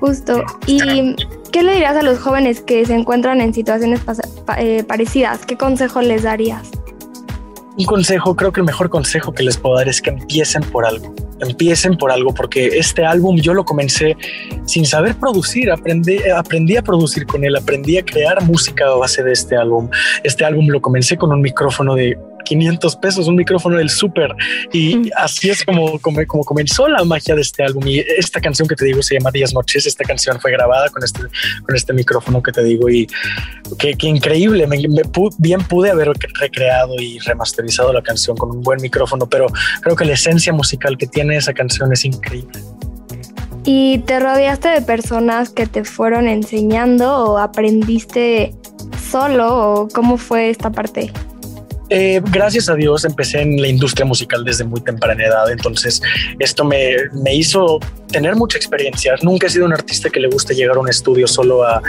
Justo. 0.04 0.44
¿Y 0.68 1.16
qué 1.54 1.64
le 1.64 1.76
dirías 1.76 1.96
a 1.96 2.04
los 2.04 2.20
jóvenes 2.20 2.60
que 2.60 2.86
se 2.86 2.94
encuentran 2.94 3.40
en 3.40 3.54
situaciones 3.54 4.02
eh, 4.58 4.84
parecidas? 4.84 5.46
¿Qué 5.46 5.56
consejo 5.56 6.02
les 6.02 6.24
darías? 6.24 6.70
Un 7.78 7.86
consejo, 7.86 8.36
creo 8.36 8.52
que 8.52 8.60
el 8.60 8.66
mejor 8.66 8.90
consejo 8.90 9.34
que 9.34 9.44
les 9.44 9.56
puedo 9.56 9.78
dar 9.78 9.88
es 9.88 10.02
que 10.02 10.10
empiecen 10.10 10.62
por 10.62 10.86
algo. 10.86 11.16
Empiecen 11.40 11.98
por 11.98 12.12
algo, 12.12 12.34
porque 12.34 12.78
este 12.78 13.06
álbum 13.06 13.38
yo 13.38 13.54
lo 13.54 13.64
comencé 13.64 14.18
sin 14.66 14.86
saber 14.86 15.16
producir. 15.16 15.72
Aprendí, 15.72 16.18
aprendí 16.30 16.76
a 16.76 16.82
producir 16.82 17.26
con 17.26 17.46
él, 17.46 17.56
aprendí 17.56 17.98
a 17.98 18.04
crear 18.04 18.44
música 18.44 18.86
a 18.88 18.96
base 18.96 19.24
de 19.24 19.32
este 19.32 19.56
álbum. 19.56 19.90
Este 20.26 20.44
álbum 20.44 20.68
lo 20.68 20.82
comencé 20.82 21.16
con 21.16 21.32
un 21.32 21.40
micrófono 21.40 21.96
de 21.96 22.18
500 22.44 22.96
pesos, 22.98 23.28
un 23.28 23.36
micrófono 23.36 23.78
del 23.78 23.90
súper. 23.90 24.34
Y 24.72 25.10
así 25.18 25.50
es 25.50 25.64
como, 25.64 26.00
como, 26.00 26.44
comenzó 26.44 26.88
la 26.88 27.04
magia 27.04 27.36
de 27.36 27.42
este 27.42 27.64
álbum. 27.64 27.88
Y 27.88 28.00
esta 28.00 28.40
canción 28.42 28.68
que 28.68 28.76
te 28.76 28.86
digo 28.86 29.02
se 29.02 29.16
llama 29.16 29.32
Días 29.32 29.54
Noches. 29.54 29.86
Esta 29.86 30.04
canción 30.04 30.40
fue 30.40 30.52
grabada 30.52 30.90
con 30.90 31.04
este, 31.04 31.22
con 31.66 31.76
este 31.76 31.94
micrófono 31.94 32.42
que 32.42 32.52
te 32.52 32.64
digo. 32.64 32.90
Y 32.90 33.08
qué, 33.78 33.96
increíble. 34.02 34.68
Me, 34.68 34.78
bien 35.38 35.62
pude 35.62 35.92
haber 35.92 36.12
recreado 36.40 36.96
y 37.00 37.20
remasterizado 37.20 37.94
la 37.94 38.02
canción 38.02 38.36
con 38.38 38.52
un 38.52 38.62
buen 38.62 38.82
micrófono, 38.82 39.28
pero 39.28 39.48
creo 39.82 39.96
que 39.96 40.06
la 40.06 40.14
esencia 40.14 40.54
musical 40.54 40.98
que 40.98 41.08
tiene 41.08 41.38
esa 41.38 41.54
canción 41.54 41.92
es 41.92 42.06
increíble. 42.06 42.60
¿Y 43.66 44.00
te 44.00 44.20
rodeaste 44.20 44.70
de 44.70 44.82
personas 44.82 45.50
que 45.50 45.68
te 45.68 45.86
fueron 45.86 46.28
enseñando 46.28 47.26
o 47.26 47.38
aprendiste 47.38 48.54
solo 49.10 49.84
o 49.84 49.88
cómo 49.88 50.18
fue 50.18 50.50
esta 50.50 50.72
parte? 50.72 51.14
Eh, 51.96 52.22
gracias 52.32 52.70
a 52.70 52.76
Dios 52.76 53.06
empecé 53.06 53.42
en 53.42 53.62
la 53.62 53.68
industria 53.68 54.04
musical 54.04 54.44
desde 54.44 54.64
muy 54.64 54.82
temprana 54.82 55.26
edad, 55.26 55.52
entonces 55.52 56.02
esto 56.40 56.66
me, 56.66 56.96
me 57.12 57.36
hizo 57.36 57.80
tener 58.14 58.36
mucha 58.36 58.58
experiencia. 58.58 59.16
Nunca 59.24 59.48
he 59.48 59.50
sido 59.50 59.66
un 59.66 59.74
artista 59.74 60.10
que 60.10 60.20
le 60.20 60.30
guste 60.30 60.54
llegar 60.54 60.78
a 60.78 60.80
un 60.80 60.88
estudio 60.88 61.28
solo 61.28 61.64
a, 61.64 61.82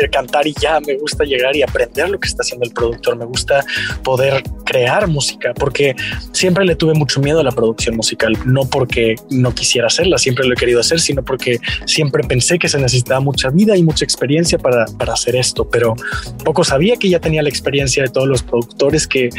eh, 0.00 0.08
cantar 0.12 0.46
y 0.46 0.54
ya. 0.60 0.78
Me 0.80 0.96
gusta 0.96 1.24
llegar 1.24 1.56
y 1.56 1.62
aprender 1.62 2.10
lo 2.10 2.20
que 2.20 2.28
está 2.28 2.42
haciendo 2.42 2.66
el 2.66 2.72
productor. 2.72 3.16
Me 3.16 3.24
gusta 3.24 3.64
poder 4.04 4.42
crear 4.64 5.08
música 5.08 5.52
porque 5.54 5.96
siempre 6.32 6.64
le 6.64 6.76
tuve 6.76 6.94
mucho 6.94 7.18
miedo 7.20 7.40
a 7.40 7.42
la 7.42 7.50
producción 7.50 7.96
musical. 7.96 8.36
No 8.44 8.66
porque 8.66 9.16
no 9.30 9.54
quisiera 9.54 9.86
hacerla, 9.86 10.18
siempre 10.18 10.46
lo 10.46 10.52
he 10.52 10.56
querido 10.56 10.80
hacer, 10.80 11.00
sino 11.00 11.24
porque 11.24 11.58
siempre 11.86 12.22
pensé 12.22 12.58
que 12.58 12.68
se 12.68 12.78
necesitaba 12.78 13.20
mucha 13.20 13.48
vida 13.48 13.76
y 13.76 13.82
mucha 13.82 14.04
experiencia 14.04 14.58
para, 14.58 14.84
para 14.98 15.14
hacer 15.14 15.34
esto. 15.34 15.68
Pero 15.68 15.96
poco 16.44 16.62
sabía 16.62 16.96
que 16.96 17.08
ya 17.08 17.18
tenía 17.18 17.42
la 17.42 17.48
experiencia 17.48 18.02
de 18.02 18.10
todos 18.10 18.28
los 18.28 18.42
productores 18.42 19.06
que, 19.06 19.30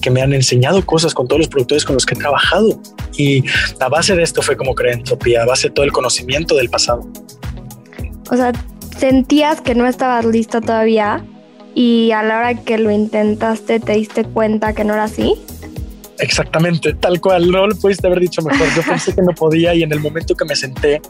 que 0.00 0.10
me 0.10 0.22
han 0.22 0.32
enseñado 0.32 0.84
cosas 0.86 1.12
con 1.12 1.28
todos 1.28 1.40
los 1.40 1.48
productores 1.48 1.84
con 1.84 1.94
los 1.94 2.06
que 2.06 2.14
he 2.14 2.18
trabajado. 2.18 2.80
Y 3.18 3.44
a 3.78 3.88
base 3.90 4.16
de 4.16 4.22
esto 4.22 4.40
fue 4.40 4.56
como 4.56 4.74
creé 4.74 4.94
Entropía 5.02 5.41
base 5.46 5.70
todo 5.70 5.84
el 5.84 5.92
conocimiento 5.92 6.56
del 6.56 6.68
pasado. 6.68 7.06
O 8.30 8.36
sea, 8.36 8.52
sentías 8.96 9.60
que 9.60 9.74
no 9.74 9.86
estabas 9.86 10.24
listo 10.24 10.60
todavía 10.60 11.24
y 11.74 12.10
a 12.12 12.22
la 12.22 12.38
hora 12.38 12.54
que 12.54 12.78
lo 12.78 12.90
intentaste 12.90 13.80
te 13.80 13.92
diste 13.92 14.24
cuenta 14.24 14.74
que 14.74 14.84
no 14.84 14.94
era 14.94 15.04
así. 15.04 15.34
Exactamente, 16.18 16.94
tal 16.94 17.20
cual, 17.20 17.50
no 17.50 17.66
lo 17.66 17.74
pudiste 17.74 18.06
haber 18.06 18.20
dicho 18.20 18.42
mejor. 18.42 18.68
Yo 18.76 18.82
pensé 18.82 19.14
que 19.14 19.22
no 19.22 19.32
podía 19.32 19.74
y 19.74 19.82
en 19.82 19.92
el 19.92 20.00
momento 20.00 20.34
que 20.36 20.44
me 20.44 20.54
senté 20.54 21.00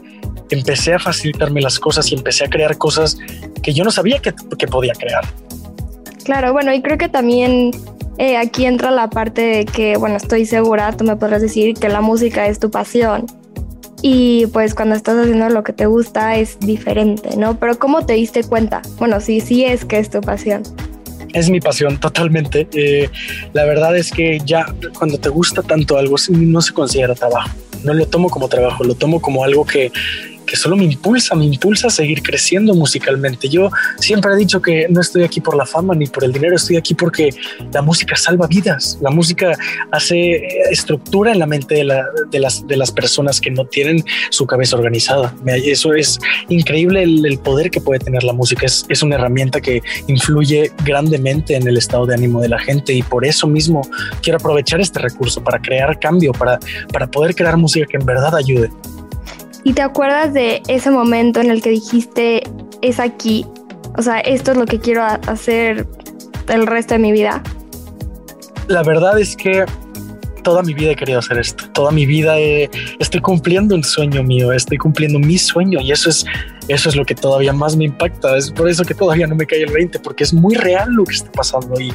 empecé 0.49 0.93
a 0.93 0.99
facilitarme 0.99 1.61
las 1.61 1.79
cosas 1.79 2.11
y 2.11 2.15
empecé 2.15 2.45
a 2.45 2.49
crear 2.49 2.77
cosas 2.77 3.17
que 3.61 3.73
yo 3.73 3.83
no 3.83 3.91
sabía 3.91 4.19
que, 4.19 4.33
que 4.57 4.67
podía 4.67 4.93
crear. 4.93 5.23
Claro, 6.23 6.53
bueno, 6.53 6.73
y 6.73 6.81
creo 6.81 6.97
que 6.97 7.09
también 7.09 7.71
eh, 8.17 8.37
aquí 8.37 8.65
entra 8.65 8.91
la 8.91 9.09
parte 9.09 9.41
de 9.41 9.65
que, 9.65 9.97
bueno, 9.97 10.17
estoy 10.17 10.45
segura, 10.45 10.91
tú 10.93 11.03
me 11.03 11.15
podrás 11.15 11.41
decir 11.41 11.73
que 11.75 11.89
la 11.89 12.01
música 12.01 12.47
es 12.47 12.59
tu 12.59 12.71
pasión. 12.71 13.25
Y 14.05 14.47
pues 14.47 14.75
cuando 14.75 14.95
estás 14.95 15.17
haciendo 15.17 15.47
lo 15.49 15.63
que 15.63 15.71
te 15.71 15.85
gusta 15.85 16.35
es 16.35 16.59
diferente, 16.59 17.37
¿no? 17.37 17.57
Pero 17.57 17.79
¿cómo 17.79 18.05
te 18.05 18.13
diste 18.13 18.43
cuenta? 18.43 18.81
Bueno, 18.99 19.21
sí, 19.21 19.39
sí 19.39 19.63
es 19.63 19.85
que 19.85 19.97
es 19.97 20.09
tu 20.09 20.19
pasión 20.21 20.61
es 21.33 21.49
mi 21.49 21.59
pasión 21.59 21.99
totalmente. 21.99 22.67
Eh, 22.73 23.09
la 23.53 23.65
verdad 23.65 23.97
es 23.97 24.11
que 24.11 24.39
ya 24.45 24.67
cuando 24.97 25.17
te 25.17 25.29
gusta 25.29 25.63
tanto 25.63 25.97
algo 25.97 26.15
no 26.29 26.61
se 26.61 26.73
considera 26.73 27.15
trabajo. 27.15 27.49
No 27.83 27.93
lo 27.93 28.05
tomo 28.05 28.29
como 28.29 28.47
trabajo, 28.47 28.83
lo 28.83 28.95
tomo 28.95 29.19
como 29.19 29.43
algo 29.43 29.65
que, 29.65 29.91
que 30.45 30.55
solo 30.55 30.75
me 30.75 30.85
impulsa, 30.85 31.35
me 31.35 31.45
impulsa 31.45 31.87
a 31.87 31.89
seguir 31.89 32.21
creciendo 32.21 32.73
musicalmente. 32.73 33.49
Yo 33.49 33.69
siempre 33.99 34.33
he 34.33 34.35
dicho 34.35 34.61
que 34.61 34.87
no 34.89 35.01
estoy 35.01 35.23
aquí 35.23 35.41
por 35.41 35.55
la 35.55 35.65
fama 35.65 35.95
ni 35.95 36.07
por 36.07 36.23
el 36.23 36.31
dinero, 36.31 36.55
estoy 36.55 36.77
aquí 36.77 36.93
porque 36.93 37.29
la 37.71 37.81
música 37.81 38.15
salva 38.15 38.47
vidas, 38.47 38.97
la 39.01 39.09
música 39.09 39.53
hace 39.91 40.35
eh, 40.35 40.47
estructura 40.71 41.31
en 41.31 41.39
la 41.39 41.45
mente 41.45 41.75
de, 41.75 42.39
las, 42.39 42.67
de 42.67 42.77
las 42.77 42.91
personas 42.91 43.39
que 43.39 43.51
no 43.51 43.65
tienen 43.65 44.03
su 44.29 44.45
cabeza 44.45 44.75
organizada. 44.75 45.33
Eso 45.45 45.93
es 45.93 46.19
increíble 46.49 47.03
el, 47.03 47.39
poder 47.43 47.71
que 47.71 47.81
puede 47.81 47.99
tener 47.99 48.23
la 48.23 48.33
música, 48.33 48.65
es, 48.65 48.85
es 48.89 49.03
una 49.03 49.15
herramienta 49.15 49.59
que 49.59 49.81
influye 50.07 50.71
grandemente 50.85 51.55
en 51.55 51.67
el 51.67 51.77
estado 51.77 52.05
de 52.05 52.13
ánimo 52.13 52.41
de 52.41 52.49
la 52.49 52.59
gente 52.59 52.93
y 52.93 53.01
por 53.01 53.25
eso 53.25 53.47
mismo 53.47 53.81
quiero 54.21 54.37
aprovechar 54.37 54.79
este 54.79 54.99
recurso 54.99 55.43
para 55.43 55.59
crear 55.59 55.99
cambio, 55.99 56.31
para, 56.31 56.59
para 56.91 57.07
poder 57.07 57.35
crear 57.35 57.57
música 57.57 57.85
que 57.85 57.97
en 57.97 58.05
verdad 58.05 58.35
ayude. 58.35 58.69
¿Y 59.63 59.73
te 59.73 59.81
acuerdas 59.81 60.33
de 60.33 60.61
ese 60.67 60.91
momento 60.91 61.39
en 61.39 61.49
el 61.49 61.61
que 61.61 61.69
dijiste, 61.69 62.43
es 62.81 62.99
aquí? 62.99 63.45
O 63.97 64.01
sea, 64.01 64.19
esto 64.19 64.51
es 64.51 64.57
lo 64.57 64.65
que 64.65 64.79
quiero 64.79 65.03
hacer 65.03 65.87
el 66.49 66.67
resto 66.67 66.95
de 66.95 66.99
mi 66.99 67.11
vida. 67.11 67.41
La 68.67 68.83
verdad 68.83 69.19
es 69.19 69.35
que 69.35 69.65
toda 70.43 70.61
mi 70.61 70.73
vida 70.73 70.91
he 70.91 70.95
querido 70.95 71.19
hacer 71.19 71.39
esto. 71.39 71.63
Toda 71.71 71.91
mi 71.91 72.05
vida 72.05 72.37
estoy 72.99 73.21
cumpliendo 73.21 73.75
un 73.75 73.83
sueño 73.83 74.21
mío, 74.23 74.51
estoy 74.51 74.77
cumpliendo 74.77 75.17
mi 75.17 75.37
sueño 75.37 75.79
y 75.79 75.91
eso 75.91 76.09
es, 76.09 76.25
eso 76.67 76.89
es 76.89 76.95
lo 76.95 77.05
que 77.05 77.15
todavía 77.15 77.53
más 77.53 77.77
me 77.77 77.85
impacta. 77.85 78.35
Es 78.35 78.51
por 78.51 78.69
eso 78.69 78.83
que 78.83 78.93
todavía 78.93 79.27
no 79.27 79.35
me 79.35 79.45
cae 79.45 79.63
el 79.63 79.71
20, 79.71 79.99
porque 79.99 80.25
es 80.25 80.33
muy 80.33 80.55
real 80.55 80.89
lo 80.91 81.05
que 81.05 81.13
está 81.13 81.31
pasando 81.31 81.79
y, 81.79 81.93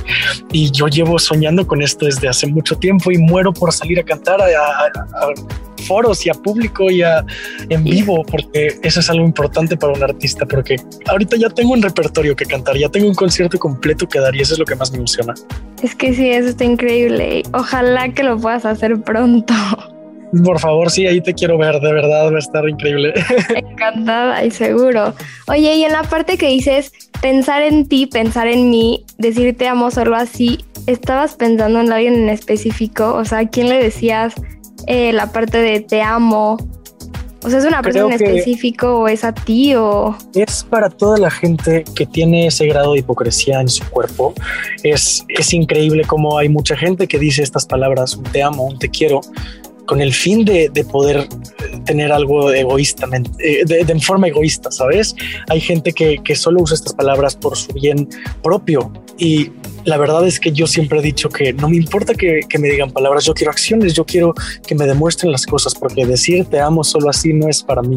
y 0.53 0.71
yo 0.71 0.89
llevo 0.89 1.19
soñando 1.19 1.67
con 1.67 1.83
esto 1.83 2.07
desde 2.07 2.29
hace 2.29 2.47
mucho 2.47 2.77
tiempo 2.77 3.11
y 3.11 3.19
muero 3.19 3.53
por 3.53 3.73
salir 3.73 4.01
a 4.01 4.03
cantar 4.03 4.41
a, 4.41 4.47
a 4.47 5.68
foros 5.88 6.25
y 6.26 6.30
a 6.30 6.35
público 6.35 6.90
y 6.90 7.02
a 7.02 7.25
en 7.68 7.83
vivo, 7.83 8.23
porque 8.25 8.78
eso 8.83 9.00
es 9.00 9.11
algo 9.11 9.25
importante 9.25 9.76
para 9.76 9.95
un 9.95 10.02
artista, 10.02 10.47
porque 10.47 10.76
ahorita 11.09 11.37
ya 11.37 11.49
tengo 11.49 11.73
un 11.73 11.83
repertorio 11.83 12.37
que 12.37 12.45
cantar, 12.45 12.76
ya 12.76 12.88
tengo 12.88 13.09
un 13.09 13.14
concierto 13.14 13.59
completo 13.59 14.07
que 14.07 14.21
dar 14.21 14.37
y 14.37 14.40
eso 14.42 14.52
es 14.52 14.59
lo 14.59 14.64
que 14.64 14.76
más 14.76 14.92
me 14.92 14.99
emociona. 14.99 15.35
Es 15.83 15.95
que 15.95 16.14
sí, 16.14 16.28
eso 16.30 16.49
está 16.49 16.64
increíble. 16.64 17.42
Ojalá 17.52 18.11
que 18.11 18.23
lo 18.23 18.38
puedas 18.38 18.64
hacer 18.64 19.00
pronto. 19.00 19.54
Por 20.45 20.59
favor, 20.59 20.90
sí, 20.90 21.07
ahí 21.07 21.23
te 21.23 21.33
quiero 21.33 21.57
ver, 21.57 21.80
de 21.80 21.92
verdad 21.92 22.30
va 22.30 22.37
a 22.37 22.38
estar 22.38 22.68
increíble. 22.68 23.14
Encantada 23.57 24.45
y 24.45 24.50
seguro. 24.50 25.14
Oye, 25.47 25.75
y 25.76 25.85
en 25.85 25.92
la 25.92 26.02
parte 26.02 26.37
que 26.37 26.49
dices 26.49 26.92
pensar 27.23 27.62
en 27.62 27.88
ti, 27.88 28.07
pensar 28.07 28.47
en 28.47 28.71
mí, 28.71 29.04
decirte 29.16 29.66
amo 29.66 29.90
solo 29.90 30.16
así, 30.16 30.64
¿estabas 30.87 31.35
pensando 31.35 31.80
en 31.80 31.92
alguien 31.92 32.14
en 32.14 32.28
específico? 32.28 33.14
O 33.14 33.25
sea, 33.25 33.38
¿a 33.38 33.49
quién 33.49 33.71
le 33.71 33.83
decías 33.83 34.35
eh, 34.87 35.12
la 35.12 35.32
parte 35.32 35.58
de 35.58 35.80
te 35.80 36.02
amo? 36.02 36.56
O 37.44 37.50
sea, 37.50 37.61
¿es 37.61 37.64
una 37.64 37.82
persona 37.82 38.16
en 38.16 38.23
específico 38.23 39.00
o 39.00 39.08
es 39.08 39.23
a 39.23 39.32
ti 39.32 39.75
o...? 39.76 40.16
Es 40.35 40.66
para 40.68 40.90
toda 40.90 41.18
la 41.18 41.30
gente 41.30 41.85
que 41.94 42.04
tiene 42.04 42.49
ese 42.49 42.66
grado 42.66 42.94
de 42.94 42.99
hipocresía 42.99 43.61
en 43.61 43.68
su 43.68 43.88
cuerpo. 43.90 44.35
Es, 44.82 45.25
es 45.28 45.52
increíble 45.52 46.02
cómo 46.04 46.37
hay 46.37 46.49
mucha 46.49 46.76
gente 46.76 47.06
que 47.06 47.18
dice 47.18 47.42
estas 47.42 47.64
palabras, 47.64 48.16
un 48.16 48.25
te 48.25 48.42
amo, 48.42 48.64
un 48.64 48.78
te 48.78 48.88
quiero, 48.88 49.20
con 49.87 50.02
el 50.02 50.12
fin 50.12 50.44
de, 50.44 50.68
de 50.68 50.85
poder 50.85 51.28
tener 51.87 52.12
algo 52.12 52.52
egoístamente, 52.52 53.30
eh, 53.38 53.64
de, 53.64 53.85
de, 53.85 54.00
forma 54.00 54.28
egoísta, 54.28 54.70
¿sabes? 54.70 55.14
Hay 55.49 55.61
gente 55.61 55.92
que, 55.92 56.18
que 56.23 56.35
solo 56.35 56.61
usa 56.61 56.75
estas 56.75 56.92
palabras 56.92 57.35
por 57.37 57.56
su 57.56 57.73
bien 57.73 58.08
propio 58.42 58.92
y 59.16 59.50
la 59.88 59.97
verdad 59.97 60.26
es 60.26 60.38
que 60.38 60.52
yo 60.52 60.66
siempre 60.66 60.99
he 60.99 61.02
dicho 61.02 61.30
que 61.30 61.54
no 61.54 61.68
me 61.68 61.76
importa 61.76 62.12
que, 62.14 62.42
me 62.59 62.68
digan 62.68 62.90
palabras, 62.90 63.25
yo 63.25 63.33
quiero 63.33 63.50
acciones, 63.50 63.95
yo 63.95 64.04
quiero 64.04 64.35
que 64.66 64.75
me 64.75 64.87
demuestren 64.87 65.33
las 65.33 65.47
cosas, 65.47 65.75
porque 65.75 66.04
decir 66.04 66.45
te 66.45 66.61
amo 66.61 66.85
solo 66.85 67.09
así 67.09 67.33
no 67.33 67.49
es 67.49 67.62
para 67.62 67.80
mí. 67.80 67.97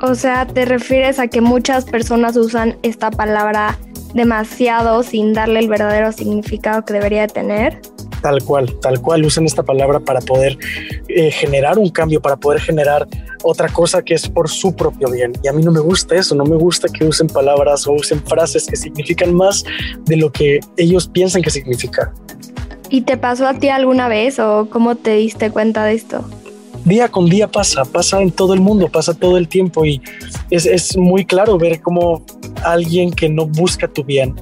O 0.00 0.14
sea, 0.14 0.46
te 0.46 0.64
refieres 0.64 1.18
a 1.18 1.26
que 1.26 1.40
muchas 1.40 1.84
personas 1.86 2.36
usan 2.36 2.76
esta 2.82 3.10
palabra 3.10 3.76
demasiado 4.14 5.02
sin 5.02 5.32
darle 5.32 5.58
el 5.58 5.68
verdadero 5.68 6.12
significado 6.12 6.84
que 6.84 6.92
debería 6.92 7.26
tener. 7.26 7.80
Tal 8.22 8.42
cual, 8.42 8.74
tal 8.80 9.00
cual, 9.00 9.24
usan 9.24 9.44
esta 9.44 9.62
palabra 9.62 10.00
para 10.00 10.20
poder 10.20 10.58
eh, 11.08 11.30
generar 11.30 11.78
un 11.78 11.90
cambio, 11.90 12.20
para 12.20 12.36
poder 12.36 12.60
generar 12.60 13.06
otra 13.42 13.68
cosa 13.68 14.02
que 14.02 14.14
es 14.14 14.28
por 14.28 14.48
su 14.48 14.74
propio 14.74 15.10
bien. 15.10 15.32
Y 15.42 15.48
a 15.48 15.52
mí 15.52 15.62
no 15.62 15.70
me 15.70 15.80
gusta 15.80 16.16
eso, 16.16 16.34
no 16.34 16.44
me 16.44 16.56
gusta 16.56 16.88
que 16.88 17.04
usen 17.04 17.28
palabras 17.28 17.86
o 17.86 17.92
usen 17.92 18.22
frases 18.24 18.66
que 18.66 18.76
significan 18.76 19.34
más 19.34 19.64
de 20.04 20.16
lo 20.16 20.32
que 20.32 20.60
ellos 20.76 21.08
piensan 21.08 21.42
que 21.42 21.50
significa. 21.50 22.12
¿Y 22.88 23.02
te 23.02 23.16
pasó 23.16 23.46
a 23.46 23.54
ti 23.54 23.68
alguna 23.68 24.08
vez 24.08 24.38
o 24.38 24.68
cómo 24.70 24.94
te 24.94 25.14
diste 25.14 25.50
cuenta 25.50 25.84
de 25.84 25.94
esto? 25.94 26.24
Día 26.84 27.08
con 27.08 27.28
día 27.28 27.48
pasa, 27.48 27.84
pasa 27.84 28.22
en 28.22 28.30
todo 28.30 28.54
el 28.54 28.60
mundo, 28.60 28.88
pasa 28.88 29.12
todo 29.12 29.36
el 29.38 29.48
tiempo 29.48 29.84
y 29.84 30.00
es, 30.50 30.66
es 30.66 30.96
muy 30.96 31.24
claro 31.24 31.58
ver 31.58 31.80
cómo 31.80 32.24
alguien 32.62 33.10
que 33.10 33.28
no 33.28 33.46
busca 33.46 33.88
tu 33.88 34.04
bien 34.04 34.36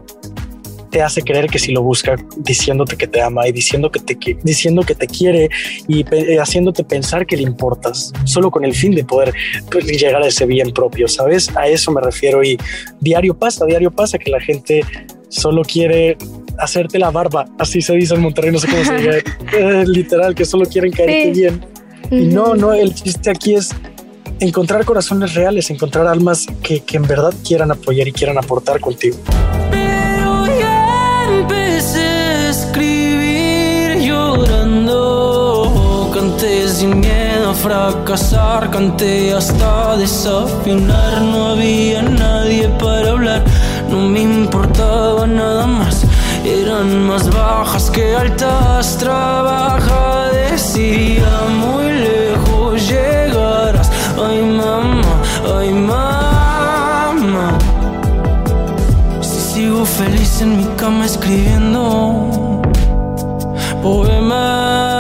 te 0.95 1.03
hace 1.03 1.23
creer 1.23 1.49
que 1.49 1.59
si 1.59 1.73
lo 1.73 1.83
busca 1.83 2.15
diciéndote 2.37 2.97
que 2.97 3.09
te 3.09 3.21
ama 3.21 3.49
y 3.49 3.53
diciendo 3.53 3.91
que 3.91 3.99
te, 3.99 4.17
diciendo 4.45 4.85
que 4.85 4.95
te 4.95 5.09
quiere 5.09 5.51
y 5.89 6.05
eh, 6.09 6.39
haciéndote 6.39 6.85
pensar 6.85 7.27
que 7.27 7.37
le 7.37 7.43
importas, 7.43 8.13
solo 8.23 8.49
con 8.49 8.65
el 8.65 8.75
fin 8.75 8.95
de 8.95 9.03
poder 9.05 9.35
pues, 9.73 9.87
llegar 9.87 10.23
a 10.23 10.29
ese 10.29 10.47
bien 10.47 10.71
propio, 10.71 11.09
¿sabes? 11.09 11.51
A 11.57 11.67
eso 11.67 11.91
me 11.91 12.01
refiero 12.01 12.45
y 12.45 12.57
diario 13.01 13.37
pasa, 13.37 13.67
diario 13.67 13.91
pasa 13.91 14.19
que 14.19 14.31
la 14.31 14.41
gente 14.41 14.85
solo 15.31 15.63
quiere 15.63 16.17
hacerte 16.59 17.01
la 17.01 17.11
barba, 17.11 17.47
así 17.59 17.83
se 17.83 17.95
dice 17.95 18.15
en 18.15 18.21
Monterrey, 18.21 18.53
no 18.53 18.61
sé 18.61 18.69
cómo 18.69 18.85
se 18.85 18.97
dice, 18.97 19.25
eh, 19.59 19.85
literal, 19.89 20.33
que 20.37 20.45
solo 20.45 20.65
quieren 20.65 20.93
caerte 20.93 21.33
bien. 21.33 21.61
Y 22.09 22.27
no, 22.27 22.55
no, 22.55 22.73
el 22.73 22.95
chiste 22.95 23.31
aquí 23.31 23.55
es 23.57 23.71
encontrar 24.39 24.85
corazones 24.85 25.35
reales, 25.35 25.71
encontrar 25.71 26.07
almas 26.07 26.47
que, 26.63 26.85
que 26.85 26.99
en 26.99 27.09
verdad 27.09 27.35
quieran 27.45 27.73
apoyar 27.73 28.07
y 28.07 28.13
quieran 28.13 28.39
aportar 28.39 28.79
contigo. 28.79 29.17
Sin 36.75 36.99
miedo 36.99 37.51
a 37.51 37.55
fracasar, 37.55 38.69
canté 38.69 39.33
hasta 39.33 39.97
desafinar, 39.97 41.23
no 41.23 41.51
había 41.51 42.03
nadie 42.03 42.69
para 42.81 43.11
hablar, 43.11 43.45
no 43.89 44.01
me 44.01 44.23
importaba 44.23 45.25
nada 45.25 45.69
más, 45.69 46.05
eran 46.45 47.07
más 47.07 47.31
bajas 47.31 47.91
que 47.93 48.17
altas, 48.17 48.99
trabaja, 48.99 50.31
decía, 50.51 51.29
muy 51.63 51.93
lejos 51.93 52.89
llegarás, 52.89 53.89
ay 54.29 54.43
mamá, 54.43 55.13
ay 55.57 55.71
mamá, 55.73 57.57
si 59.21 59.41
sigo 59.53 59.87
feliz 59.87 60.43
en 60.43 60.57
mi 60.57 60.67
cama 60.77 61.07
escribiendo 61.07 62.61
poemas, 63.81 64.94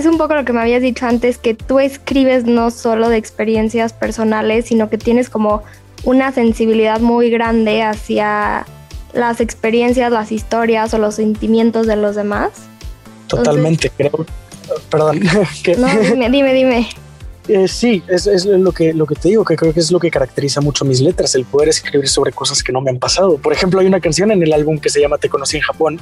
es 0.00 0.06
un 0.06 0.18
poco 0.18 0.34
lo 0.34 0.44
que 0.44 0.52
me 0.52 0.60
habías 0.60 0.82
dicho 0.82 1.06
antes, 1.06 1.38
que 1.38 1.54
tú 1.54 1.78
escribes 1.78 2.44
no 2.44 2.70
solo 2.70 3.08
de 3.08 3.16
experiencias 3.16 3.92
personales, 3.92 4.66
sino 4.66 4.88
que 4.90 4.98
tienes 4.98 5.30
como 5.30 5.62
una 6.04 6.32
sensibilidad 6.32 7.00
muy 7.00 7.30
grande 7.30 7.82
hacia 7.82 8.66
las 9.12 9.40
experiencias, 9.40 10.10
las 10.10 10.32
historias 10.32 10.94
o 10.94 10.98
los 10.98 11.16
sentimientos 11.16 11.86
de 11.86 11.96
los 11.96 12.16
demás. 12.16 12.50
Totalmente, 13.26 13.90
creo. 13.90 14.26
Perdón. 14.90 15.20
no, 15.78 15.88
dime, 16.00 16.30
dime, 16.30 16.54
dime. 16.54 16.88
Eh, 17.52 17.66
sí, 17.66 18.00
es, 18.06 18.28
es, 18.28 18.46
lo, 18.46 18.70
que, 18.70 18.94
lo 18.94 19.06
que 19.06 19.16
te 19.16 19.28
digo, 19.28 19.44
que 19.44 19.56
creo 19.56 19.74
que 19.74 19.80
es 19.80 19.90
lo 19.90 19.98
que 19.98 20.08
caracteriza 20.08 20.60
mucho 20.60 20.84
mis 20.84 21.00
letras, 21.00 21.34
el 21.34 21.44
poder 21.44 21.68
escribir 21.68 22.08
sobre 22.08 22.30
cosas 22.30 22.62
que 22.62 22.72
no 22.72 22.80
me 22.80 22.90
han 22.90 23.00
pasado. 23.00 23.38
Por 23.38 23.52
ejemplo, 23.52 23.80
hay 23.80 23.88
una 23.88 23.98
canción 23.98 24.30
en 24.30 24.40
el 24.40 24.52
álbum 24.52 24.78
que 24.78 24.88
se 24.88 25.00
llama 25.00 25.18
Te 25.18 25.28
conocí 25.28 25.56
en 25.56 25.64
Japón, 25.64 26.00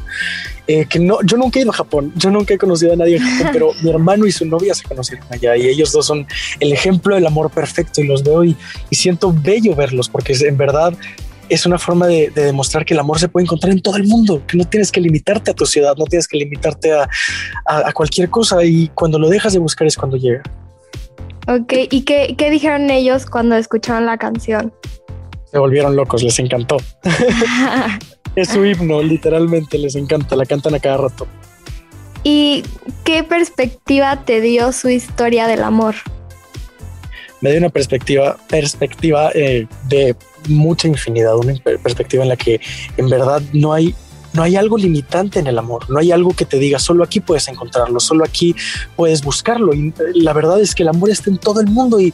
eh, 0.67 0.85
que 0.85 0.99
no, 0.99 1.23
yo 1.23 1.38
nunca 1.38 1.59
he 1.59 1.62
ido 1.62 1.71
a 1.71 1.75
Japón, 1.75 2.12
yo 2.17 2.31
nunca 2.31 2.52
he 2.52 2.59
conocido 2.59 2.93
a 2.93 2.97
nadie 2.97 3.17
en 3.17 3.23
Japón, 3.23 3.50
pero 3.50 3.71
mi 3.83 3.88
hermano 3.88 4.26
y 4.26 4.33
su 4.33 4.45
novia 4.45 4.75
se 4.75 4.85
conocieron 4.85 5.25
allá 5.31 5.57
y 5.57 5.69
ellos 5.69 5.90
dos 5.90 6.05
son 6.05 6.26
el 6.61 6.71
ejemplo 6.71 7.14
del 7.14 7.26
amor 7.26 7.50
perfecto 7.50 8.02
y 8.02 8.07
los 8.07 8.23
veo 8.23 8.45
y, 8.45 8.55
y 8.90 8.97
siento 8.97 9.33
bello 9.33 9.75
verlos 9.75 10.11
porque 10.11 10.35
en 10.35 10.59
verdad 10.59 10.93
es 11.49 11.64
una 11.64 11.78
forma 11.78 12.09
de, 12.09 12.28
de, 12.28 12.45
demostrar 12.45 12.85
que 12.85 12.93
el 12.93 13.00
amor 13.00 13.19
se 13.19 13.28
puede 13.28 13.45
encontrar 13.45 13.73
en 13.73 13.81
todo 13.81 13.97
el 13.97 14.05
mundo, 14.05 14.43
que 14.47 14.59
no 14.59 14.67
tienes 14.67 14.93
que 14.93 15.00
limitarte 15.00 15.52
a 15.52 15.55
tu 15.55 15.64
ciudad, 15.64 15.97
no 15.97 16.05
tienes 16.05 16.28
que 16.28 16.37
limitarte 16.37 16.93
a, 16.93 17.09
a, 17.64 17.88
a 17.88 17.93
cualquier 17.95 18.28
cosa 18.28 18.62
y 18.62 18.88
cuando 18.88 19.19
lo 19.19 19.31
dejas 19.31 19.55
de 19.55 19.59
buscar 19.59 19.87
es 19.87 19.97
cuando 19.97 20.19
llega. 20.19 20.43
Ok, 21.49 21.73
¿y 21.90 22.02
qué, 22.02 22.35
qué 22.37 22.50
dijeron 22.50 22.90
ellos 22.90 23.25
cuando 23.25 23.57
escucharon 23.57 24.05
la 24.05 24.19
canción? 24.19 24.71
Se 25.50 25.59
volvieron 25.59 25.97
locos, 25.97 26.23
les 26.23 26.38
encantó. 26.38 26.76
es 28.37 28.50
su 28.50 28.67
himno, 28.67 29.02
literalmente 29.02 29.78
les 29.78 29.97
encanta, 29.97 30.37
la 30.37 30.45
cantan 30.45 30.75
a 30.75 30.78
cada 30.78 30.99
rato. 30.99 31.26
¿Y 32.23 32.64
qué 33.02 33.23
perspectiva 33.23 34.26
te 34.26 34.43
dio 34.43 34.73
su 34.73 34.90
historia 34.90 35.47
del 35.47 35.62
amor? 35.62 35.95
Me 37.40 37.50
dio 37.50 37.61
una 37.61 37.71
perspectiva, 37.71 38.37
perspectiva 38.49 39.31
eh, 39.35 39.67
de 39.88 40.14
mucha 40.49 40.87
infinidad, 40.87 41.35
una 41.37 41.55
perspectiva 41.83 42.25
en 42.25 42.28
la 42.28 42.37
que 42.37 42.61
en 42.99 43.09
verdad 43.09 43.40
no 43.55 43.73
hay 43.73 43.95
no 44.33 44.43
hay 44.43 44.57
algo 44.57 44.77
limitante 44.77 45.39
en 45.39 45.47
el 45.47 45.59
amor, 45.59 45.89
no 45.89 45.99
hay 45.99 46.13
algo 46.13 46.35
que 46.35 46.45
te 46.45 46.59
diga 46.59 46.79
solo 46.79 47.03
aquí 47.03 47.21
puedes 47.21 47.49
encontrarlo, 47.49 47.99
solo 47.99 48.25
aquí 48.25 48.55
puedes 48.97 49.23
buscarlo. 49.23 49.73
Y 49.75 49.93
la 50.15 50.33
verdad 50.33 50.61
es 50.61 50.75
que 50.75 50.83
el 50.83 50.89
amor 50.89 51.11
está 51.11 51.31
en 51.31 51.39
todo 51.39 51.61
el 51.61 51.67
mundo 51.69 52.01
y 52.01 52.13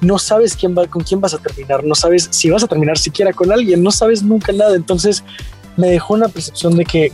no 0.00 0.18
sabes 0.18 0.56
quién 0.56 0.76
va, 0.76 0.86
con 0.86 1.02
quién 1.02 1.20
vas 1.20 1.34
a 1.34 1.38
terminar, 1.38 1.84
no 1.84 1.94
sabes 1.94 2.28
si 2.30 2.50
vas 2.50 2.62
a 2.62 2.66
terminar 2.66 2.98
siquiera 2.98 3.32
con 3.32 3.50
alguien, 3.52 3.82
no 3.82 3.90
sabes 3.90 4.22
nunca 4.22 4.52
nada. 4.52 4.76
Entonces 4.76 5.24
me 5.76 5.88
dejó 5.88 6.14
una 6.14 6.28
percepción 6.28 6.76
de 6.76 6.84
que 6.84 7.12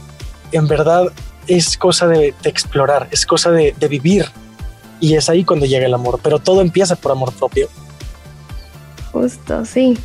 en 0.53 0.69
verdad 0.69 1.07
es 1.47 1.77
cosa 1.77 2.07
de, 2.07 2.35
explorar, 2.45 3.09
es 3.11 3.27
cosa 3.27 3.51
de, 3.51 3.75
de 3.79 3.89
vivir. 3.89 4.27
Y 5.01 5.15
es 5.15 5.29
ahí 5.29 5.43
cuando 5.43 5.67
llega 5.67 5.87
el 5.87 5.95
amor, 5.95 6.21
pero 6.23 6.39
todo 6.39 6.61
empieza 6.61 6.95
por 6.95 7.11
amor 7.11 7.33
propio. 7.33 7.69
Justo, 9.11 9.65
sí. 9.65 9.99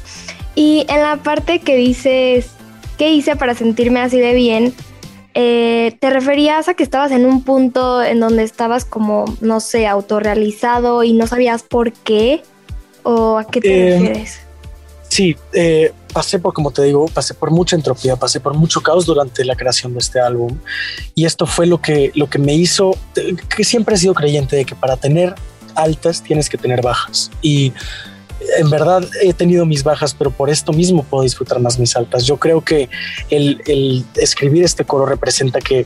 Y 0.55 0.85
en 0.89 1.01
la 1.01 1.17
parte 1.17 1.59
que 1.61 1.75
dices, 1.75 2.56
¿qué 2.97 3.11
hice 3.11 3.35
para 3.35 3.55
sentirme 3.55 3.99
así 3.99 4.19
de 4.19 4.33
bien? 4.33 4.73
Eh, 5.33 5.95
¿Te 5.99 6.09
referías 6.09 6.67
a 6.67 6.73
que 6.73 6.83
estabas 6.83 7.11
en 7.11 7.25
un 7.25 7.43
punto 7.43 8.01
en 8.03 8.19
donde 8.19 8.43
estabas 8.43 8.85
como, 8.85 9.25
no 9.39 9.59
sé, 9.59 9.85
autorrealizado 9.87 11.03
y 11.03 11.13
no 11.13 11.27
sabías 11.27 11.63
por 11.63 11.91
qué? 11.93 12.41
¿O 13.03 13.37
a 13.37 13.45
qué 13.45 13.61
te 13.61 13.93
em, 13.93 14.01
refieres? 14.01 14.39
Sí, 15.09 15.35
eh, 15.53 15.93
pasé 16.11 16.39
por, 16.39 16.53
como 16.53 16.71
te 16.71 16.83
digo, 16.83 17.05
pasé 17.07 17.33
por 17.33 17.51
mucha 17.51 17.75
entropía, 17.75 18.15
pasé 18.15 18.39
por 18.39 18.55
mucho 18.55 18.81
caos 18.81 19.05
durante 19.05 19.45
la 19.45 19.55
creación 19.55 19.93
de 19.93 19.99
este 19.99 20.19
álbum. 20.19 20.57
Y 21.13 21.25
esto 21.25 21.45
fue 21.45 21.67
lo 21.67 21.81
que, 21.81 22.11
lo 22.15 22.29
que 22.29 22.39
me 22.39 22.53
hizo, 22.53 22.97
que 23.55 23.63
siempre 23.63 23.95
he 23.95 23.97
sido 23.97 24.15
creyente 24.15 24.55
de 24.55 24.65
que 24.65 24.75
para 24.75 24.97
tener 24.97 25.35
altas 25.75 26.23
tienes 26.23 26.49
que 26.49 26.57
tener 26.57 26.81
bajas. 26.81 27.29
Y 27.41 27.73
en 28.57 28.69
verdad 28.69 29.03
he 29.21 29.33
tenido 29.33 29.65
mis 29.65 29.83
bajas, 29.83 30.13
pero 30.13 30.31
por 30.31 30.49
esto 30.49 30.73
mismo 30.73 31.03
puedo 31.03 31.23
disfrutar 31.23 31.59
más 31.59 31.79
mis 31.79 31.95
altas. 31.95 32.25
Yo 32.25 32.37
creo 32.37 32.61
que 32.61 32.89
el, 33.29 34.05
escribir 34.15 34.63
este 34.63 34.83
coro 34.83 35.05
representa 35.05 35.59
que 35.59 35.85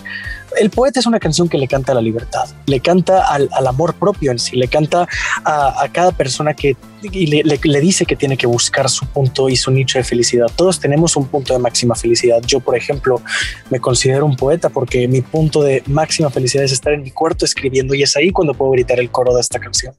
el 0.59 0.69
poeta 0.69 0.99
es 0.99 1.05
una 1.05 1.19
canción 1.19 1.47
que 1.47 1.57
le 1.57 1.67
canta 1.67 1.93
a 1.93 1.95
la 1.95 2.01
libertad, 2.01 2.49
le 2.65 2.81
canta 2.81 3.25
al, 3.31 3.49
amor 3.65 3.93
propio 3.95 4.31
en 4.31 4.39
sí, 4.39 4.57
le 4.57 4.67
canta 4.67 5.07
a, 5.45 5.87
cada 5.93 6.11
persona 6.11 6.53
que 6.53 6.75
le, 7.01 7.79
dice 7.79 8.05
que 8.05 8.15
tiene 8.15 8.35
que 8.35 8.47
buscar 8.47 8.89
su 8.89 9.05
punto 9.05 9.47
y 9.47 9.55
su 9.55 9.71
nicho 9.71 9.97
de 9.97 10.03
felicidad. 10.03 10.47
Todos 10.55 10.79
tenemos 10.79 11.15
un 11.15 11.27
punto 11.27 11.53
de 11.53 11.59
máxima 11.59 11.95
felicidad. 11.95 12.41
Yo, 12.45 12.59
por 12.59 12.75
ejemplo, 12.75 13.21
me 13.69 13.79
considero 13.79 14.25
un 14.25 14.35
poeta 14.35 14.69
porque 14.69 15.07
mi 15.07 15.21
punto 15.21 15.63
de 15.63 15.83
máxima 15.87 16.29
felicidad 16.29 16.65
es 16.65 16.73
estar 16.73 16.93
en 16.93 17.03
mi 17.03 17.11
cuarto 17.11 17.45
escribiendo 17.45 17.95
y 17.95 18.03
es 18.03 18.15
ahí 18.17 18.31
cuando 18.31 18.53
puedo 18.53 18.71
gritar 18.71 18.99
el 18.99 19.09
coro 19.09 19.33
de 19.33 19.41
esta 19.41 19.59
canción. 19.59 19.95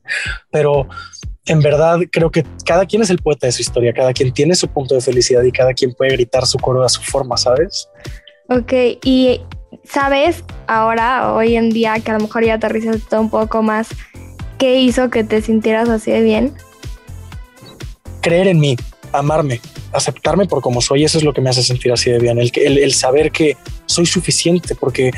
Pero 0.50 0.86
en 1.46 1.60
verdad 1.60 1.98
creo 2.10 2.30
que 2.30 2.44
cada 2.64 2.86
quien 2.86 3.02
es 3.02 3.10
el 3.10 3.18
poeta 3.18 3.46
de 3.46 3.52
su 3.52 3.62
historia, 3.62 3.92
cada 3.92 4.12
quien 4.12 4.32
tiene 4.32 4.54
su 4.54 4.68
punto 4.68 4.94
de 4.94 5.00
felicidad 5.00 5.42
y 5.42 5.52
cada 5.52 5.74
quien 5.74 5.92
puede 5.92 6.12
gritar 6.12 6.46
su 6.46 6.58
coro 6.58 6.84
a 6.84 6.88
su 6.88 7.02
forma, 7.02 7.36
¿sabes? 7.36 7.88
Ok, 8.48 8.72
y 9.04 9.40
sabes 9.84 10.44
ahora, 10.66 11.32
hoy 11.32 11.56
en 11.56 11.70
día, 11.70 11.98
que 12.00 12.10
a 12.10 12.14
lo 12.14 12.20
mejor 12.20 12.44
ya 12.44 12.54
aterrizaste 12.54 13.16
un 13.16 13.30
poco 13.30 13.62
más, 13.62 13.88
¿qué 14.58 14.80
hizo 14.80 15.10
que 15.10 15.24
te 15.24 15.42
sintieras 15.42 15.88
así 15.88 16.10
de 16.12 16.22
bien? 16.22 16.54
Creer 18.20 18.46
en 18.46 18.60
mí, 18.60 18.76
amarme, 19.12 19.60
aceptarme 19.92 20.46
por 20.46 20.62
como 20.62 20.80
soy, 20.80 21.04
eso 21.04 21.18
es 21.18 21.24
lo 21.24 21.32
que 21.32 21.40
me 21.40 21.50
hace 21.50 21.62
sentir 21.62 21.92
así 21.92 22.10
de 22.10 22.20
bien, 22.20 22.38
el, 22.38 22.52
el, 22.54 22.78
el 22.78 22.94
saber 22.94 23.32
que 23.32 23.56
soy 23.86 24.06
suficiente, 24.06 24.76
porque 24.76 25.10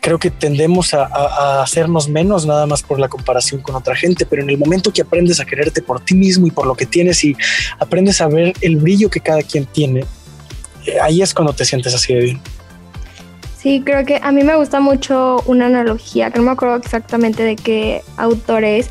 creo 0.00 0.18
que 0.18 0.30
tendemos 0.30 0.94
a, 0.94 1.62
hacernos 1.62 2.08
menos 2.08 2.46
nada 2.46 2.66
más 2.66 2.82
por 2.82 2.98
la 2.98 3.08
comparación 3.08 3.60
con 3.60 3.74
otra 3.74 3.94
gente, 3.94 4.26
pero 4.26 4.42
en 4.42 4.50
el 4.50 4.58
momento 4.58 4.92
que 4.92 5.02
aprendes 5.02 5.40
a 5.40 5.44
quererte 5.44 5.82
por 5.82 6.00
ti 6.00 6.14
mismo 6.14 6.46
y 6.46 6.50
por 6.50 6.66
lo 6.66 6.74
que 6.74 6.86
tienes 6.86 7.22
y 7.24 7.36
aprendes 7.78 8.20
a 8.20 8.28
ver 8.28 8.54
el 8.60 8.76
brillo 8.76 9.10
que 9.10 9.20
cada 9.20 9.42
quien 9.42 9.66
tiene, 9.66 10.04
eh, 10.86 10.98
ahí 11.00 11.22
es 11.22 11.34
cuando 11.34 11.52
te 11.52 11.64
sientes 11.64 11.94
así 11.94 12.14
de 12.14 12.20
bien. 12.20 12.40
Sí, 13.56 13.82
creo 13.84 14.04
que 14.04 14.20
a 14.22 14.30
mí 14.30 14.44
me 14.44 14.54
gusta 14.54 14.80
mucho 14.80 15.42
una 15.46 15.66
analogía, 15.66 16.30
que 16.30 16.38
no 16.38 16.44
me 16.44 16.52
acuerdo 16.52 16.76
exactamente 16.76 17.42
de 17.42 17.56
qué 17.56 18.02
autor 18.16 18.64
es, 18.64 18.90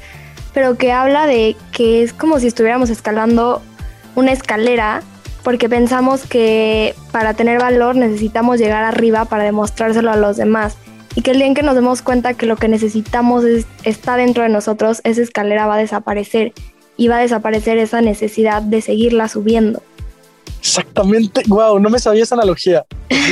pero 0.53 0.77
que 0.77 0.91
habla 0.91 1.25
de 1.25 1.55
que 1.71 2.03
es 2.03 2.11
como 2.11 2.39
si 2.39 2.47
estuviéramos 2.47 2.89
escalando 2.89 3.61
una 4.15 4.31
escalera 4.33 5.03
porque 5.43 5.69
pensamos 5.69 6.25
que 6.25 6.93
para 7.13 7.33
tener 7.33 7.59
valor 7.59 7.95
necesitamos 7.95 8.59
llegar 8.59 8.83
arriba 8.83 9.23
para 9.25 9.45
demostrárselo 9.45 10.11
a 10.11 10.17
los 10.17 10.35
demás 10.35 10.75
y 11.17 11.23
que 11.23 11.31
el 11.31 11.37
día 11.37 11.47
en 11.47 11.55
que 11.55 11.63
nos 11.63 11.73
demos 11.73 12.03
cuenta 12.03 12.35
que 12.35 12.45
lo 12.45 12.57
que 12.57 12.67
necesitamos 12.67 13.43
está 13.83 14.17
dentro 14.17 14.43
de 14.43 14.49
nosotros, 14.49 15.01
esa 15.03 15.23
escalera 15.23 15.65
va 15.65 15.73
a 15.73 15.79
desaparecer 15.79 16.53
y 16.95 17.07
va 17.07 17.17
a 17.17 17.21
desaparecer 17.21 17.79
esa 17.79 18.01
necesidad 18.01 18.61
de 18.61 18.83
seguirla 18.83 19.27
subiendo. 19.27 19.81
Exactamente, 20.59 21.41
wow, 21.47 21.79
no 21.79 21.89
me 21.89 21.97
sabía 21.97 22.21
esa 22.21 22.35
analogía. 22.35 22.85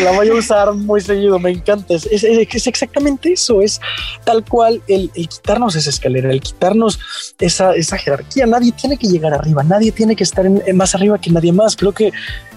La 0.03 0.13
voy 0.13 0.29
a 0.29 0.33
usar 0.39 0.73
muy 0.73 0.99
seguido, 0.99 1.37
me 1.37 1.51
encanta. 1.51 1.93
Es, 1.93 2.07
es, 2.11 2.65
exactamente 2.65 3.33
eso, 3.33 3.61
es 3.61 3.79
tal 4.23 4.43
cual 4.43 4.81
el, 4.87 5.11
quitarnos 5.11 5.75
esa 5.75 5.91
escalera, 5.91 6.31
el 6.31 6.41
quitarnos 6.41 6.97
esa, 7.39 7.75
esa, 7.75 7.99
jerarquía. 7.99 8.47
Nadie 8.47 8.71
tiene 8.71 8.97
que 8.97 9.05
llegar 9.05 9.31
arriba, 9.31 9.61
nadie 9.61 9.91
tiene 9.91 10.15
que 10.15 10.23
estar 10.23 10.49
más 10.73 10.95
arriba 10.95 11.21
que 11.21 11.29
nadie 11.29 11.51
más. 11.51 11.75
Creo 11.75 11.91
que 11.91 12.11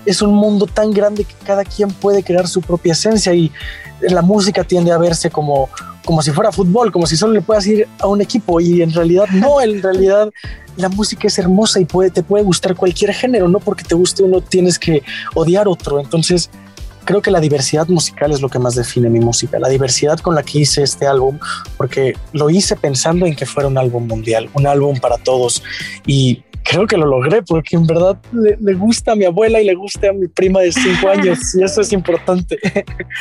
es 0.09 0.23
un 0.23 0.35
mundo 0.35 0.67
tan 0.67 0.91
grande 0.91 1.25
que 1.25 1.35
cada 1.45 1.65
quien 1.65 1.91
puede 1.91 2.23
crear 2.23 2.49
su 2.49 2.63
propia 2.63 2.93
esencia 2.93 3.35
y 3.35 3.53
la 4.01 4.23
música 4.23 4.65
tiende 4.65 4.91
a 4.91 4.97
verse 4.97 5.31
como, 5.31 5.69
como 6.05 6.23
si 6.23 6.31
fuera 6.31 6.51
fútbol, 6.51 6.91
como 6.91 7.07
si 7.07 7.17
solo 7.17 7.35
le 7.35 7.43
puedas 7.43 7.67
ir 7.67 7.87
a 8.01 8.07
un 8.07 8.23
equipo 8.23 8.59
y 8.61 8.81
en 8.81 8.93
realidad 8.93 9.27
no, 9.33 9.61
en 9.61 9.83
realidad 9.83 10.31
la 10.77 10.89
música 10.89 11.27
es 11.27 11.39
hermosa 11.39 11.79
y 11.81 11.85
puede, 11.85 12.11
te 12.11 12.23
puede 12.23 12.43
gustar 12.43 12.75
cualquier 12.75 13.13
género, 13.13 13.49
no 13.49 13.59
porque 13.59 13.85
te 13.85 13.95
guste 13.95 14.23
uno 14.23 14.41
tienes 14.41 14.79
que 14.79 15.03
odiar 15.35 15.69
otro. 15.69 16.01
Entonces, 16.01 16.49
creo 17.05 17.21
que 17.21 17.31
la 17.31 17.41
diversidad 17.41 17.89
musical 17.89 18.33
es 18.33 18.41
lo 18.41 18.49
que 18.49 18.59
más 18.59 18.77
define 18.77 19.11
mi 19.11 19.21
música, 19.21 19.59
la 19.59 19.69
diversidad 19.69 20.19
con 20.21 20.35
la 20.35 20.43
que 20.43 20.61
hice 20.61 20.83
este 20.83 21.07
álbum, 21.07 21.39
porque 21.77 22.15
lo 22.33 22.49
hice 22.49 22.77
pensando 22.77 23.27
en 23.27 23.35
que 23.35 23.45
fuera 23.45 23.69
un 23.69 23.77
álbum 23.77 24.07
mundial, 24.07 24.49
un 24.55 24.67
álbum 24.67 24.99
para 25.01 25.19
todos 25.19 25.63
y 26.07 26.45
creo 26.69 26.87
que 26.87 26.97
lo 26.97 27.07
logré 27.07 27.43
porque 27.43 27.77
en 27.77 27.87
verdad 27.87 28.19
le, 28.33 28.75
gusta 28.75 29.13
a 29.13 29.17
mi 29.17 29.25
abuela 29.25 29.61
y 29.61 29.65
le 29.65 29.75
gusta 29.75 30.11
a 30.11 30.13
mi 30.13 30.29
prima 30.29 30.61
de 30.61 30.73
cinco 30.73 31.09
años 31.17 31.55
y 31.55 31.63
eso 31.63 31.81
es 31.81 31.93
importante. 31.93 32.59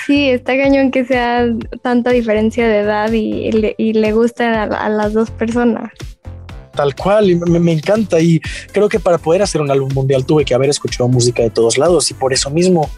Sí, 0.05 0.29
está 0.29 0.57
cañón 0.57 0.91
que 0.91 1.05
sea 1.05 1.47
tanta 1.81 2.11
diferencia 2.11 2.67
de 2.67 2.79
edad 2.79 3.11
y, 3.11 3.51
le, 3.51 3.75
y 3.77 3.93
le 3.93 4.11
gusten 4.11 4.53
a 4.53 4.89
las 4.89 5.13
dos 5.13 5.31
personas 5.31 5.91
tal 6.77 6.95
cual, 6.95 7.29
y 7.29 7.35
me, 7.35 7.73
encanta. 7.73 8.21
Y 8.21 8.39
creo 8.71 8.87
que 8.87 8.99
para 8.99 9.17
poder 9.17 9.41
hacer 9.41 9.59
un 9.59 9.69
álbum 9.69 9.91
mundial 9.93 10.25
tuve 10.25 10.45
que 10.45 10.53
haber 10.53 10.69
escuchado 10.69 11.09
música 11.09 11.43
de 11.43 11.49
todos 11.49 11.77
lados, 11.77 12.09
y 12.09 12.13
por 12.13 12.31
eso 12.31 12.49
mismo 12.49 12.89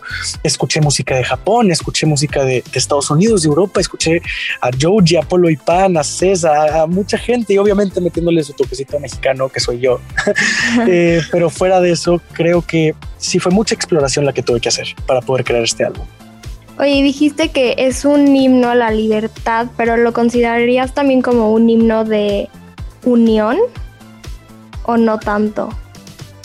escuché 0.43 0.81
música 0.81 1.15
de 1.15 1.23
Japón, 1.23 1.71
escuché 1.71 2.05
música 2.05 2.43
de, 2.43 2.63
Estados 2.73 3.09
Unidos, 3.09 3.41
de 3.41 3.49
Europa, 3.49 3.81
escuché 3.81 4.21
a 4.61 4.69
Joji, 4.79 5.15
a 5.17 5.21
Polo 5.21 5.49
y 5.49 5.57
Pan, 5.57 5.97
a 5.97 6.03
César, 6.03 6.69
a, 6.69 6.85
mucha 6.85 7.17
gente, 7.17 7.53
y 7.53 7.57
obviamente 7.57 7.99
metiéndole 7.99 8.43
su 8.43 8.53
toquecito 8.53 8.99
mexicano, 8.99 9.49
que 9.49 9.59
soy 9.59 9.79
yo. 9.79 9.99
Eh, 10.87 11.21
pero 11.31 11.49
fuera 11.49 11.79
de 11.81 11.91
eso, 11.91 12.21
creo 12.33 12.61
que 12.61 12.95
sí 13.17 13.39
fue 13.39 13.51
mucha 13.51 13.75
exploración 13.75 14.25
la 14.25 14.33
que 14.33 14.41
tuve 14.41 14.59
que 14.59 14.69
hacer 14.69 14.87
para 15.05 15.21
poder 15.21 15.43
crear 15.43 15.63
este 15.63 15.83
álbum. 15.83 16.05
Oye, 16.79 17.03
dijiste 17.03 17.49
que 17.49 17.75
es 17.77 18.05
un 18.05 18.33
himno 18.33 18.69
a 18.69 18.75
la 18.75 18.89
libertad, 18.91 19.67
pero 19.75 19.97
¿lo 19.97 20.13
considerarías 20.13 20.93
también 20.93 21.21
como 21.21 21.51
un 21.51 21.69
himno 21.69 22.05
de 22.05 22.47
unión 23.03 23.57
o 24.83 24.97
no 24.97 25.19
tanto? 25.19 25.69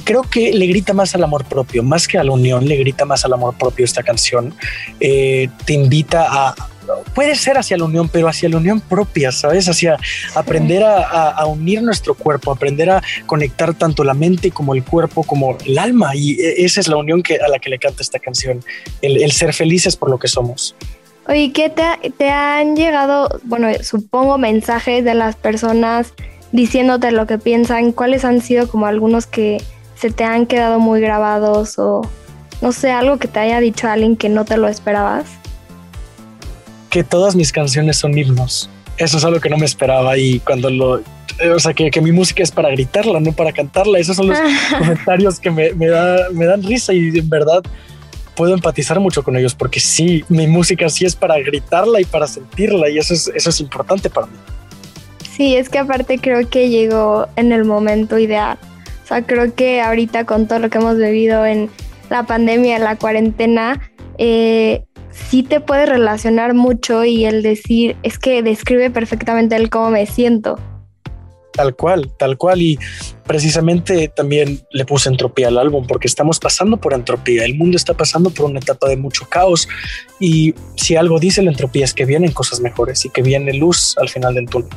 Creo 0.05 0.23
que 0.23 0.53
le 0.53 0.67
grita 0.67 0.93
más 0.93 1.14
al 1.14 1.25
amor 1.25 1.45
propio, 1.45 1.83
más 1.83 2.07
que 2.07 2.19
a 2.19 2.25
la 2.25 2.33
unión, 2.33 2.67
le 2.67 2.77
grita 2.77 3.07
más 3.07 3.25
al 3.25 3.33
amor 3.33 3.55
propio 3.57 3.85
esta 3.85 4.03
canción. 4.03 4.55
Eh, 5.01 5.49
te 5.64 5.73
invita 5.73 6.27
a, 6.29 6.55
puede 7.14 7.35
ser 7.35 7.57
hacia 7.57 7.77
la 7.79 7.85
unión, 7.85 8.09
pero 8.09 8.29
hacia 8.29 8.49
la 8.49 8.59
unión 8.59 8.81
propia, 8.81 9.33
¿sabes? 9.33 9.69
Hacia 9.69 9.97
aprender 10.35 10.83
a, 10.85 11.47
unir 11.47 11.83
nuestro 11.83 12.14
cuerpo, 12.14 12.53
aprender 12.53 12.90
a 12.90 13.03
conectar 13.27 13.75
tanto 13.75 14.05
la 14.05 14.14
mente 14.14 14.51
como 14.51 14.75
el 14.75 14.85
cuerpo, 14.85 15.23
como 15.23 15.57
el 15.64 15.79
alma. 15.79 16.14
Y 16.14 16.40
e, 16.40 16.64
esa 16.64 16.81
es 16.81 16.88
la 16.88 16.97
unión 16.97 17.23
que, 17.23 17.37
a 17.37 17.49
la 17.49 17.59
que 17.59 17.71
le 17.71 17.79
canta 17.79 18.03
esta 18.03 18.19
canción, 18.19 18.62
el, 19.03 19.23
el 19.23 19.33
ser 19.33 19.55
felices 19.55 19.97
por 19.97 20.11
lo 20.11 20.19
que 20.19 20.29
somos. 20.29 20.77
Oye, 21.27 21.53
¿qué 21.53 21.71
te, 21.71 22.11
te 22.11 22.29
han 22.29 22.77
llegado, 22.77 23.40
bueno, 23.45 23.69
supongo 23.83 24.37
mensajes 24.37 25.05
de 25.05 25.14
las 25.14 25.37
personas 25.37 26.12
diciéndote 26.55 27.11
lo 27.11 27.27
que 27.27 27.37
piensan, 27.37 27.90
cuáles 27.90 28.25
han 28.25 28.40
sido 28.40 28.69
como 28.69 28.87
algunos 28.87 29.27
que 29.27 29.61
se 29.97 30.11
te 30.11 30.23
han 30.23 30.47
quedado 30.47 30.79
muy 30.79 31.01
grabados 31.01 31.81
o 31.81 32.09
no 32.62 32.71
sé, 32.71 32.93
algo 32.93 33.19
que 33.19 33.27
te 33.27 33.40
haya 33.40 33.59
dicho 33.59 33.88
alguien 33.88 34.17
que 34.17 34.29
no 34.29 34.45
te 34.45 34.57
lo 34.57 34.69
esperabas? 34.69 35.27
Que 36.90 37.03
todas 37.03 37.35
mis 37.35 37.51
canciones 37.51 37.97
son 37.97 38.17
himnos. 38.17 38.71
Eso 38.99 39.19
es 39.19 39.25
algo 39.25 39.40
que 39.40 39.51
no 39.51 39.59
me 39.59 39.67
esperaba 39.67 40.17
y 40.17 40.38
cuando 40.38 40.71
lo 40.71 41.03
o 41.53 41.59
sea, 41.59 41.75
que, 41.75 42.01
mi 42.01 42.12
música 42.12 42.45
es 42.45 42.53
para 42.53 42.71
gritarla, 42.71 43.19
no 43.19 43.33
para 43.33 43.51
cantarla. 43.51 43.99
Esos 43.99 44.14
son 44.14 44.29
los 44.29 44.38
comentarios 44.79 45.40
que 45.40 45.51
me, 45.51 45.73
me, 45.73 45.88
da, 45.88 46.29
me 46.33 46.47
dan 46.47 46.62
risa 46.62 46.93
y 46.93 47.19
en 47.19 47.29
verdad 47.29 47.64
puedo 48.37 48.55
empatizar 48.55 49.01
mucho 49.01 49.25
con 49.25 49.37
ellos 49.37 49.57
porque 49.57 49.81
sí, 49.81 50.25
mi 50.29 50.47
música 50.47 50.88
sí 50.88 51.05
es 51.05 51.17
para 51.17 51.37
gritarla 51.40 52.01
y 52.01 52.05
para 52.05 52.29
sentirla 52.29 52.88
y 52.88 52.99
eso 52.99 53.12
es, 53.12 53.27
eso 53.35 53.51
es 53.51 53.61
importante 53.61 54.09
para 54.09 54.29
mí. 54.29 54.37
Sí, 55.37 55.57
es 55.57 55.68
que 55.68 55.79
aparte 55.81 56.18
creo 56.18 56.49
que 56.49 56.68
llegó 56.68 57.27
en 57.35 57.51
el 57.51 57.64
momento 57.64 58.20
ideal. 58.20 58.57
O 59.03 59.07
sea, 59.07 59.27
creo 59.27 59.53
que 59.53 59.81
ahorita 59.81 60.25
con 60.27 60.47
todo 60.47 60.61
lo 60.61 60.70
que 60.70 60.79
hemos 60.79 60.97
vivido 60.97 61.44
en 61.44 61.70
la 62.09 62.23
pandemia, 62.23 62.79
la 62.79 62.94
cuarentena, 62.94 63.81
eh, 64.16 64.85
sí 65.11 65.42
te 65.42 65.59
puede 65.59 65.87
relacionar 65.87 66.55
mucho 66.55 67.05
y 67.05 67.25
el 67.25 67.42
decir, 67.42 67.97
es 68.05 68.20
que 68.20 68.44
describe 68.44 68.90
perfectamente 68.90 69.57
el 69.57 69.70
cómo 69.70 69.90
me 69.90 70.07
siento. 70.07 70.57
Tal 71.55 71.77
cual, 71.77 72.11
tal 72.19 72.37
cual. 72.37 72.61
Y 72.62 72.79
precisamente 73.27 74.09
también 74.09 74.67
le 74.71 74.85
puse 74.85 75.09
entropía 75.09 75.49
al 75.49 75.59
álbum 75.59 75.87
porque 75.87 76.09
estamos 76.09 76.40
pasando 76.40 76.79
por 76.79 76.95
entropía. 76.95 77.45
El 77.45 77.55
mundo 77.55 77.77
está 77.77 77.95
pasando 77.95 78.31
por 78.31 78.47
una 78.51 78.59
etapa 78.59 78.88
de 78.88 78.97
mucho 78.97 79.27
caos. 79.29 79.69
Y 80.19 80.55
si 80.77 80.97
algo 80.97 81.21
dice 81.21 81.43
la 81.43 81.51
entropía 81.51 81.85
es 81.85 81.95
que 81.95 82.05
vienen 82.05 82.33
cosas 82.33 82.61
mejores 82.61 83.05
y 83.05 83.11
que 83.11 83.23
viene 83.23 83.53
luz 83.55 83.95
al 83.99 84.09
final 84.09 84.35
del 84.35 84.47
túnel. 84.47 84.71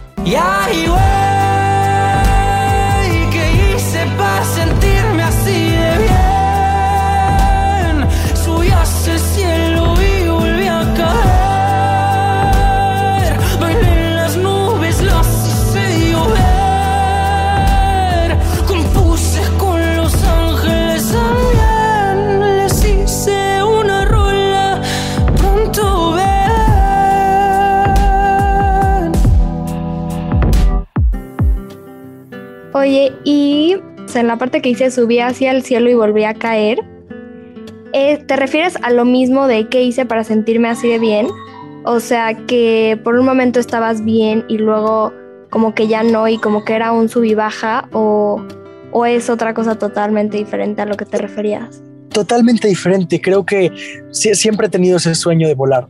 Oye, 32.78 33.12
y 33.24 33.76
en 34.14 34.28
la 34.28 34.38
parte 34.38 34.62
que 34.62 34.70
dice 34.70 34.92
subía 34.92 35.26
hacia 35.26 35.50
el 35.50 35.64
cielo 35.64 35.90
y 35.90 35.96
volvía 35.96 36.30
a 36.30 36.34
caer, 36.36 36.80
eh, 37.92 38.18
¿te 38.18 38.36
refieres 38.36 38.76
a 38.84 38.92
lo 38.92 39.04
mismo 39.04 39.48
de 39.48 39.68
qué 39.68 39.82
hice 39.82 40.06
para 40.06 40.24
sentirme 40.24 40.70
así 40.70 40.88
de 40.88 41.00
bien? 41.00 41.28
O 41.86 42.00
sea, 42.00 42.36
que 42.46 43.00
por 43.04 43.16
un 43.16 43.26
momento 43.26 43.60
estabas 43.60 44.06
bien 44.06 44.46
y 44.48 44.60
luego 44.60 45.12
como 45.50 45.74
que 45.74 45.88
ya 45.88 46.04
no 46.04 46.28
y 46.28 46.38
como 46.38 46.66
que 46.66 46.76
era 46.76 46.92
un 46.92 47.10
sub 47.10 47.24
y 47.24 47.34
baja 47.34 47.90
o, 47.94 48.46
o 48.92 49.06
es 49.08 49.32
otra 49.32 49.56
cosa 49.56 49.80
totalmente 49.80 50.38
diferente 50.38 50.84
a 50.84 50.86
lo 50.86 50.98
que 50.98 51.06
te 51.06 51.18
referías? 51.18 51.82
Totalmente 52.10 52.68
diferente. 52.68 53.20
Creo 53.20 53.44
que 53.44 53.72
siempre 54.12 54.68
he 54.68 54.70
tenido 54.70 54.98
ese 54.98 55.16
sueño 55.16 55.48
de 55.48 55.56
volar, 55.56 55.88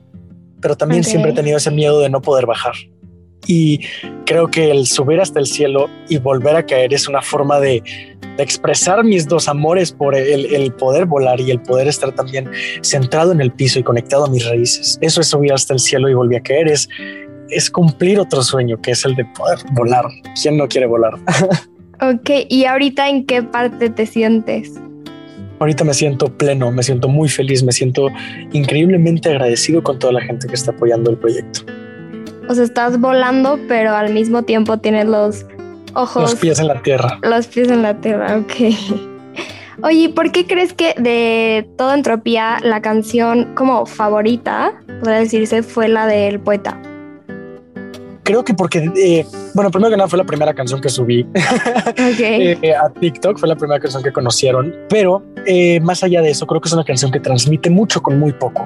pero 0.62 0.78
también 0.78 1.04
siempre 1.04 1.32
he 1.32 1.36
tenido 1.36 1.58
ese 1.58 1.70
miedo 1.70 2.00
de 2.00 2.10
no 2.10 2.22
poder 2.22 2.46
bajar 2.46 2.76
y 3.48 3.80
creo 4.26 4.48
que 4.48 4.70
el 4.70 4.86
subir 4.86 5.20
hasta 5.20 5.40
el 5.40 5.48
cielo 5.48 5.90
y 6.10 6.18
volver 6.18 6.56
a 6.56 6.66
caer 6.66 6.94
es 6.94 7.08
una 7.08 7.22
forma 7.22 7.60
de, 7.60 7.82
expresar 8.38 9.04
mis 9.04 9.28
dos 9.28 9.48
amores 9.48 9.92
por 9.92 10.14
el, 10.14 10.72
poder 10.74 11.08
volar 11.08 11.42
y 11.42 11.50
el 11.50 11.60
poder 11.60 11.88
estar 11.88 12.14
también 12.14 12.48
centrado 12.82 13.32
en 13.32 13.42
el 13.42 13.52
piso 13.52 13.80
y 13.80 13.84
conectado 13.84 14.26
a 14.26 14.30
mis 14.30 14.48
raíces. 14.48 15.00
Eso 15.02 15.22
es 15.22 15.28
subir 15.28 15.54
hasta 15.54 15.74
el 15.74 15.80
cielo 15.80 16.08
y 16.08 16.14
volver 16.14 16.42
a 16.42 16.44
caer, 16.44 16.68
es, 16.68 16.88
es 17.50 17.72
cumplir 17.72 18.20
otro 18.20 18.44
sueño 18.44 18.80
que 18.80 18.92
es 18.92 19.04
el 19.06 19.16
de 19.16 19.26
poder 19.26 19.58
volar. 19.72 20.06
¿Quién 20.40 20.58
no 20.58 20.68
quiere 20.68 20.86
volar? 20.86 21.16
ok, 22.02 22.30
¿y 22.48 22.66
ahorita 22.66 23.10
en 23.10 23.26
qué 23.26 23.42
parte 23.42 23.90
te 23.90 24.06
sientes? 24.06 24.74
Ahorita 25.60 25.84
me 25.84 25.96
siento 25.96 26.28
pleno, 26.28 26.72
me 26.72 26.84
siento 26.84 27.08
muy 27.08 27.30
feliz, 27.30 27.64
me 27.64 27.72
siento 27.72 28.10
increíblemente 28.54 29.30
agradecido 29.30 29.82
con 29.82 29.98
toda 29.98 30.14
la 30.14 30.22
gente 30.22 30.48
que 30.48 30.54
está 30.54 30.72
apoyando 30.72 31.10
el 31.10 31.18
proyecto. 31.18 31.62
O 32.50 32.54
sea, 32.54 32.64
estás 32.64 33.00
volando, 33.00 33.60
pero 33.68 33.96
al 33.96 34.14
mismo 34.14 34.44
tiempo 34.44 34.78
tienes 34.78 35.06
los 35.06 35.46
ojos. 35.94 36.24
Los 36.24 36.36
pies 36.36 36.60
en 36.60 36.68
la 36.68 36.82
tierra. 36.82 37.20
Los 37.24 37.48
pies 37.48 37.70
en 37.70 37.82
la 37.82 38.00
tierra, 38.00 38.38
ok. 38.38 38.54
Oye, 39.84 40.10
¿por 40.10 40.32
qué 40.32 40.48
crees 40.48 40.74
que 40.74 40.96
de 40.98 41.70
toda 41.78 41.94
entropía 41.94 42.58
la 42.64 42.82
canción 42.82 43.54
como 43.54 43.86
favorita, 43.86 44.74
podría 45.00 45.20
decirse, 45.20 45.62
fue 45.62 45.88
la 45.88 46.08
del 46.08 46.40
poeta? 46.40 46.82
Creo 48.28 48.44
que 48.44 48.54
porque, 48.54 48.92
eh, 48.98 49.26
bueno, 49.54 49.72
primero 49.72 49.90
que 49.90 49.96
nada 49.96 50.10
fue 50.10 50.18
la 50.18 50.26
primera 50.26 50.54
canción 50.54 50.82
que 50.82 50.90
subí 50.90 51.26
eh, 52.20 52.74
a 52.76 52.90
TikTok, 52.90 53.40
fue 53.40 53.48
la 53.48 53.56
primera 53.56 53.80
canción 53.80 54.04
que 54.04 54.12
conocieron, 54.12 54.76
pero 54.90 55.24
eh, 55.46 55.80
más 55.80 56.04
allá 56.04 56.22
de 56.22 56.32
eso, 56.32 56.46
creo 56.46 56.60
que 56.60 56.68
es 56.68 56.74
una 56.74 56.84
canción 56.84 57.10
que 57.10 57.22
transmite 57.22 57.70
mucho 57.70 58.02
con 58.02 58.20
muy 58.20 58.34
poco. 58.34 58.66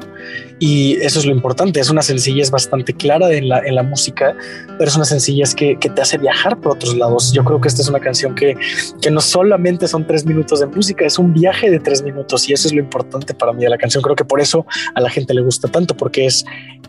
Y 0.58 0.94
eso 1.02 1.20
es 1.20 1.28
lo 1.28 1.32
importante, 1.32 1.80
es 1.80 1.92
una 1.92 2.02
sencillez 2.02 2.50
bastante 2.50 2.94
clara 2.94 3.32
en 3.32 3.50
la, 3.50 3.60
en 3.60 3.76
la 3.76 3.84
música, 3.84 4.36
pero 4.80 4.90
es 4.90 4.96
una 4.96 5.06
sencillez 5.06 5.54
que, 5.54 5.78
que, 5.78 5.90
te 5.90 6.02
hace 6.02 6.18
viajar 6.18 6.60
por 6.60 6.74
otros 6.74 6.98
lados. 6.98 7.32
Yo 7.32 7.44
creo 7.44 7.62
que 7.62 7.68
esta 7.68 7.84
es 7.84 7.88
una 7.88 8.00
canción 8.00 8.34
que, 8.34 8.56
que 9.00 9.12
no 9.12 9.22
solamente 9.22 9.88
son 9.88 10.08
tres 10.08 10.26
minutos 10.26 10.60
de 10.60 10.66
música, 10.66 11.06
es 11.06 11.20
un 11.20 11.34
viaje 11.34 11.70
de 11.70 11.80
tres 11.80 12.02
minutos 12.02 12.50
y 12.50 12.54
eso 12.54 12.68
es 12.68 12.74
lo 12.74 12.80
importante 12.80 13.36
para 13.36 13.54
mí 13.54 13.64
de 13.64 13.70
la 13.70 13.78
canción. 13.78 14.02
Creo 14.02 14.16
que 14.16 14.26
por 14.26 14.42
eso 14.42 14.66
a 14.96 15.02
la 15.02 15.10
gente 15.12 15.36
le 15.36 15.42
gusta 15.42 15.68
tanto, 15.68 15.96
porque 15.96 16.26
es, 16.26 16.46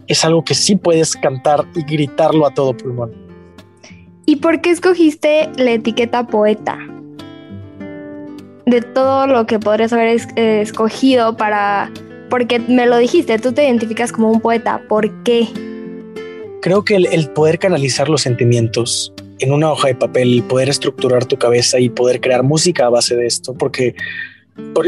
es 0.06 0.24
algo 0.24 0.42
que 0.42 0.54
sí 0.54 0.76
puedes 0.76 1.16
cantar 1.16 1.66
y 1.74 1.82
gritarlo 1.85 2.46
a 2.46 2.54
todos 2.54 2.62
pulmón. 2.70 3.12
¿Y 4.27 4.37
por 4.37 4.61
qué 4.61 4.70
escogiste 4.70 5.51
la 5.57 5.72
etiqueta 5.72 6.27
poeta? 6.27 6.79
De 8.66 8.81
todo 8.81 9.27
lo 9.27 9.46
que 9.46 9.59
podrías 9.59 9.92
haber 9.92 10.20
eh, 10.37 10.61
escogido 10.62 11.37
para... 11.37 11.90
Porque 12.31 12.59
me 12.61 12.87
lo 12.87 12.96
dijiste, 12.96 13.38
tú 13.38 13.53
te 13.53 13.64
identificas 13.64 14.12
como 14.12 14.31
un 14.31 14.40
poeta. 14.40 14.81
¿Por 14.88 15.22
qué? 15.22 15.48
Creo 16.62 16.85
que 16.85 16.96
el, 16.96 17.29
poder 17.31 17.59
canalizar 17.59 18.09
los 18.09 18.22
sentimientos 18.22 19.12
en 19.40 19.53
una 19.53 19.72
hoja 19.72 19.88
de 19.88 19.96
papel, 19.96 20.44
poder 20.48 20.68
estructurar 20.68 21.27
tu 21.27 21.37
cabeza 21.37 21.81
y 21.81 21.88
poder 21.90 22.20
crear 22.20 22.44
música 22.44 22.87
a 22.87 22.90
base 22.90 23.16
de 23.16 23.27
esto, 23.27 23.53
porque 23.55 23.96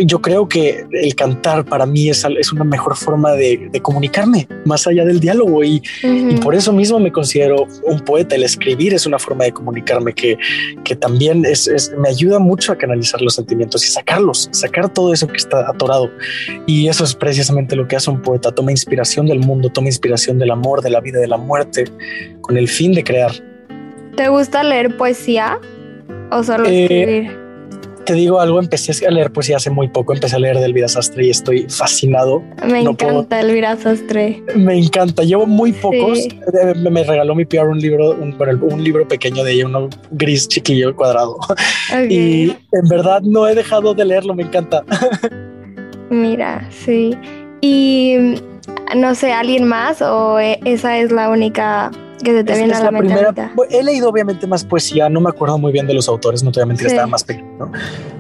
yo 0.07 0.21
creo 0.21 0.49
que 0.49 0.87
el 0.93 1.15
cantar 1.15 1.65
para 1.65 1.87
mí 1.87 2.11
es, 2.11 2.27
es 2.39 2.53
una 2.53 2.65
mejor 2.65 2.97
forma 2.97 3.33
de, 3.33 3.71
comunicarme 3.83 4.47
más 4.65 4.87
allá 4.87 5.05
del 5.05 5.21
diálogo 5.21 5.63
y, 5.65 5.83
por 6.43 6.55
eso 6.55 6.73
mismo 6.73 6.99
me 6.99 7.11
considero 7.11 7.67
un 7.85 8.01
poeta. 8.01 8.35
El 8.35 8.43
escribir 8.43 8.95
es 8.95 9.07
una 9.07 9.19
forma 9.19 9.45
de 9.45 9.53
comunicarme 9.53 10.13
que, 10.13 10.37
que 10.85 10.97
también 10.97 11.45
es, 11.45 11.93
me 11.99 12.09
ayuda 12.09 12.39
mucho 12.39 12.73
a 12.73 12.77
canalizar 12.77 13.21
los 13.21 13.35
sentimientos 13.35 13.85
y 13.87 13.91
sacarlos, 13.91 14.49
sacar 14.53 14.93
todo 14.93 15.13
eso 15.13 15.27
que 15.27 15.37
está 15.37 15.69
atorado. 15.69 16.11
Y 16.67 16.89
eso 16.89 17.05
es 17.05 17.15
precisamente 17.15 17.77
lo 17.77 17.89
que 17.89 17.97
hace 17.97 18.11
un 18.11 18.21
poeta. 18.21 18.53
Toma 18.53 18.71
inspiración 18.71 19.27
del 19.27 19.41
mundo, 19.41 19.71
toma 19.71 19.89
inspiración 19.89 20.39
del 20.39 20.51
amor, 20.51 20.83
de 20.83 20.91
la 20.91 21.01
vida, 21.01 21.19
de 21.19 21.29
la 21.29 21.37
muerte, 21.37 21.85
con 22.41 22.57
el 22.57 22.69
fin 22.69 22.93
de 22.93 23.03
crear. 23.03 23.33
¿Te 24.17 24.29
gusta 24.29 24.63
leer 24.63 24.97
poesía 24.97 25.59
o 26.31 26.43
solo 26.43 26.67
eh, 26.67 26.85
escribir? 26.85 27.44
Te 28.05 28.15
digo 28.15 28.41
algo, 28.41 28.61
empecé 28.61 29.07
a 29.07 29.11
leer 29.11 29.33
poesía 29.33 29.57
hace 29.57 29.71
muy 29.71 29.89
poco, 29.89 30.13
empecé 30.13 30.37
a 30.37 30.39
leer 30.39 30.59
de 30.59 30.65
Elvira 30.65 30.89
Sastre 30.89 31.27
y 31.27 31.31
estoy 31.31 31.67
fascinado. 31.69 32.43
Me 32.67 32.81
encanta 32.81 33.41
Elvira 33.41 33.77
Sastre. 33.77 34.43
Me 34.55 34.79
encanta, 34.79 35.23
llevo 35.23 35.47
muy 35.47 35.73
pocos. 35.73 36.19
Eh, 36.19 36.75
me, 36.91 37.05
regaló 37.05 37.35
mi 37.35 37.45
PR 37.45 37.69
un 37.69 37.79
libro, 37.79 38.11
un, 38.13 38.37
un, 38.63 38.85
libro 38.85 39.07
pequeño 39.09 39.43
de 39.45 39.53
ella, 39.53 39.67
uno 39.67 39.89
gris 40.11 40.49
chiquillo 40.49 40.95
cuadrado. 40.95 41.39
Y 42.09 42.51
en 42.51 42.89
verdad 42.89 43.23
no 43.23 43.47
he 43.47 43.55
dejado 43.55 43.95
de 43.95 44.05
leerlo, 44.05 44.35
me 44.35 44.43
encanta. 44.43 44.85
Mira, 46.11 46.69
sí. 46.71 47.17
Y 47.61 48.37
no 48.97 49.15
sé, 49.15 49.33
¿alguien 49.33 49.65
más 49.65 50.03
o 50.03 50.39
e, 50.39 50.61
esa 50.65 50.99
es 50.99 51.11
la 51.11 51.31
única 51.31 51.91
que 52.25 52.33
se 52.33 52.45
te 52.45 52.57
viene 52.57 52.75
a 52.75 52.91
la, 52.91 52.99
primera. 52.99 53.35
He 53.71 53.83
leído 53.83 54.09
obviamente 54.09 54.47
más 54.47 54.65
poesía, 54.65 55.09
no 55.09 55.21
me 55.21 55.31
acuerdo 55.31 55.59
muy 55.59 55.71
bien 55.71 55.87
de 55.87 55.95
los 55.95 56.09
autores, 56.09 56.43
no 56.43 56.51
te 56.51 56.61
voy 56.61 56.65
a 56.65 56.67
mentir, 56.67 56.89
estaba 56.89 57.07
más 57.07 57.23
pequeño, 57.23 57.71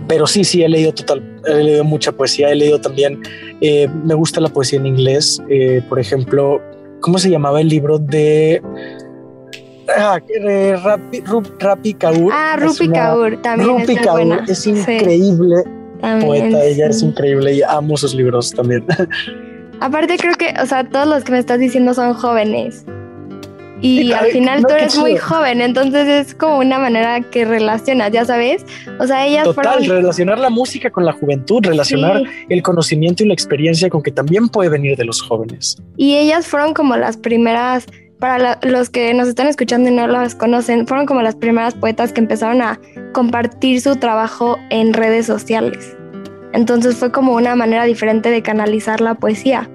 pero 0.07 0.27
sí, 0.27 0.45
sí, 0.45 0.63
he 0.63 0.69
leído 0.69 0.95
total, 0.95 1.23
he 1.47 1.55
leído 1.55 1.85
mucha 1.85 2.13
poesía, 2.13 2.51
he 2.51 2.55
leído 2.55 2.81
también, 2.81 3.21
eh, 3.61 3.89
me 4.05 4.15
gusta 4.15 4.41
la 4.41 4.49
poesía 4.49 4.79
en 4.79 4.87
inglés, 4.87 5.43
eh, 5.49 5.83
por 5.89 5.99
ejemplo, 5.99 6.63
¿cómo 7.01 7.19
se 7.19 7.31
llamaba 7.31 7.61
el 7.61 7.69
libro 7.69 7.99
de... 7.99 8.63
Ah, 9.97 10.19
eh, 10.29 10.77
Rapi, 11.59 11.95
Kaur. 11.95 12.33
Ah, 12.33 12.57
Rupi 12.59 12.89
Kaur 12.89 13.43
también. 13.43 13.81
Rupi 13.81 13.97
Kaur 13.97 14.43
es 14.49 14.67
increíble 14.67 15.65
poeta, 16.21 16.65
ella 16.65 16.87
es 16.89 17.03
increíble 17.03 17.55
y 17.55 17.63
amo 17.63 17.97
sus 17.97 18.15
libros 18.15 18.53
también. 18.53 18.85
Aparte 19.81 20.17
creo 20.17 20.35
que, 20.35 20.55
o 20.63 20.67
sea, 20.67 20.89
todos 20.89 21.07
los 21.07 21.25
que 21.25 21.33
me 21.33 21.39
estás 21.39 21.59
diciendo 21.59 21.95
son 21.95 22.15
jóvenes. 22.15 22.85
Y 23.81 24.13
al 24.13 24.27
final 24.27 24.63
tú 24.63 24.73
eres 24.73 24.97
muy 24.97 25.17
joven, 25.17 25.61
entonces 25.61 26.09
es 26.09 26.35
como 26.35 26.59
una 26.59 26.79
manera 26.79 27.21
que 27.21 27.45
relacionas, 27.45 28.13
ya 28.13 28.25
sabes. 28.25 28.65
O 28.99 29.07
sea, 29.07 29.27
ellas 29.27 29.45
Total, 29.45 29.85
relacionar 29.85 30.39
la 30.39 30.51
música 30.51 30.91
con 30.91 31.05
la 31.05 31.13
juventud, 31.13 31.61
relacionar 31.65 32.23
el 32.49 32.63
conocimiento 32.63 33.25
y 33.25 33.29
la 33.29 33.35
experiencia 33.35 33.91
con 33.91 34.03
que 34.03 34.11
también 34.11 34.49
puede 34.49 34.71
venir 34.71 34.97
de 34.97 35.05
los 35.05 35.21
jóvenes. 35.21 35.77
Y 35.97 36.17
ellas 36.17 36.47
fueron 36.47 36.73
como 36.73 36.97
las 36.97 37.17
primeras 37.17 37.87
para 38.21 38.59
los 38.63 38.89
que 38.89 39.13
nos 39.13 39.29
están 39.29 39.49
escuchando 39.49 39.91
y 39.91 39.93
no 39.93 40.07
las 40.07 40.35
conocen, 40.35 40.87
fueron 40.87 41.05
como 41.05 41.21
las 41.21 41.35
primeras 41.35 41.75
poetas 41.75 42.13
que 42.13 42.21
empezaron 42.21 42.63
a 42.63 42.81
compartir 43.13 43.81
su 43.81 43.97
trabajo 43.97 44.57
en 44.71 44.95
redes 44.95 45.27
sociales. 45.27 45.95
Entonces 46.55 46.97
fue 46.97 47.11
como 47.11 47.35
una 47.35 47.57
manera 47.57 47.85
diferente 47.85 48.31
de 48.31 48.41
canalizar 48.41 49.01
la 49.01 49.17
poesía, 49.17 49.69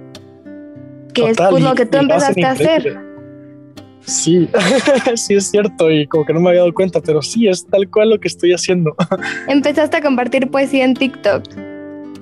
que 1.14 1.30
es 1.30 1.38
pues, 1.38 1.62
lo 1.62 1.76
que 1.76 1.86
tú 1.86 1.98
empezaste 1.98 2.46
a 2.46 2.52
hacer. 2.52 3.09
Sí, 4.10 4.50
sí 5.16 5.36
es 5.36 5.50
cierto 5.52 5.92
y 5.92 6.08
como 6.08 6.26
que 6.26 6.34
no 6.34 6.40
me 6.40 6.50
había 6.50 6.62
dado 6.62 6.74
cuenta, 6.74 7.00
pero 7.00 7.22
sí 7.22 7.48
es 7.48 7.66
tal 7.66 7.90
cual 7.90 8.10
lo 8.10 8.20
que 8.20 8.28
estoy 8.28 8.54
haciendo. 8.54 8.96
Empezaste 9.48 9.98
a 9.98 10.02
compartir 10.02 10.50
poesía 10.50 10.86
en 10.86 10.94
TikTok 10.94 11.44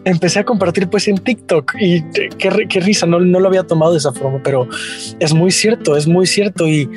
empecé 0.09 0.39
a 0.39 0.45
compartir 0.45 0.87
pues 0.87 1.07
en 1.09 1.17
TikTok 1.17 1.75
y 1.79 2.01
qué, 2.37 2.79
risa, 2.79 3.05
no, 3.05 3.19
no 3.19 3.39
lo 3.39 3.47
había 3.47 3.63
tomado 3.63 3.91
de 3.91 3.97
esa 3.97 4.13
forma, 4.13 4.41
pero 4.41 4.67
es 5.19 5.33
muy 5.33 5.51
cierto, 5.51 5.97
es 5.97 6.07
muy 6.07 6.25
cierto 6.25 6.65
y 6.65 6.89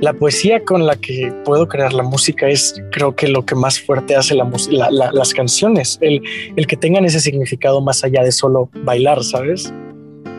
la 0.00 0.12
poesía 0.12 0.62
con 0.64 0.84
la 0.84 0.96
que 0.96 1.32
puedo 1.44 1.68
crear 1.68 1.92
la 1.92 2.02
música 2.02 2.48
es 2.48 2.74
creo 2.90 3.14
que 3.14 3.28
lo 3.28 3.44
que 3.46 3.54
más 3.54 3.80
fuerte 3.80 4.16
hace 4.16 4.34
la, 4.34 4.90
las 4.90 5.32
canciones, 5.32 5.98
el, 6.00 6.20
el 6.56 6.66
que 6.66 6.76
tengan 6.76 7.04
ese 7.04 7.20
significado 7.20 7.80
más 7.80 8.04
allá 8.04 8.22
de 8.22 8.32
solo 8.32 8.68
bailar, 8.84 9.22
¿sabes? 9.22 9.72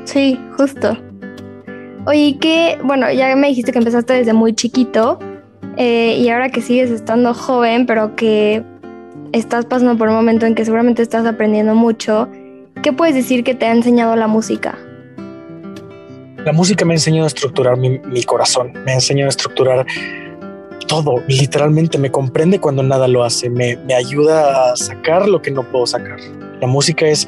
Sí, 0.04 0.40
justo. 0.58 0.98
Oye, 2.08 2.38
que, 2.40 2.80
bueno, 2.86 3.12
ya 3.12 3.36
me 3.36 3.50
dijiste 3.50 3.74
que 3.74 3.80
empezaste 3.80 4.14
desde 4.14 4.32
muy 4.32 4.54
chiquito 4.54 5.20
eh, 5.76 6.16
y 6.18 6.30
ahora 6.30 6.48
que 6.48 6.62
sigues 6.62 6.90
estando 6.90 7.34
joven, 7.34 7.86
pero 7.86 8.16
que 8.16 8.64
estás 9.34 9.66
pasando 9.66 9.98
por 9.98 10.08
un 10.08 10.16
momento 10.16 10.46
en 10.46 10.56
que 10.56 10.64
seguramente 10.64 11.02
estás 11.02 11.26
aprendiendo 11.26 11.76
mucho, 11.76 12.30
¿qué 12.82 12.94
puedes 12.94 13.14
decir 13.14 13.44
que 13.44 13.56
te 13.56 13.66
ha 13.66 13.74
enseñado 13.74 14.16
la 14.16 14.28
música? 14.28 14.78
La 16.46 16.54
música 16.54 16.86
me 16.86 16.94
ha 16.94 16.96
enseñado 16.96 17.26
a 17.26 17.28
estructurar 17.28 17.76
mi, 17.76 18.24
corazón, 18.24 18.72
me 18.86 18.94
ha 18.94 18.96
enseñado 18.96 19.28
a 19.28 19.32
estructurar 19.32 19.86
todo, 20.88 21.22
literalmente 21.28 21.98
me 21.98 22.10
comprende 22.10 22.62
cuando 22.62 22.84
nada 22.84 23.10
lo 23.10 23.26
hace, 23.26 23.50
me, 23.50 23.78
ayuda 23.94 24.72
a 24.72 24.78
sacar 24.78 25.28
lo 25.28 25.42
que 25.42 25.52
no 25.52 25.64
puedo 25.64 25.86
sacar. 25.86 26.22
La 26.62 26.68
música 26.68 27.06
es, 27.06 27.28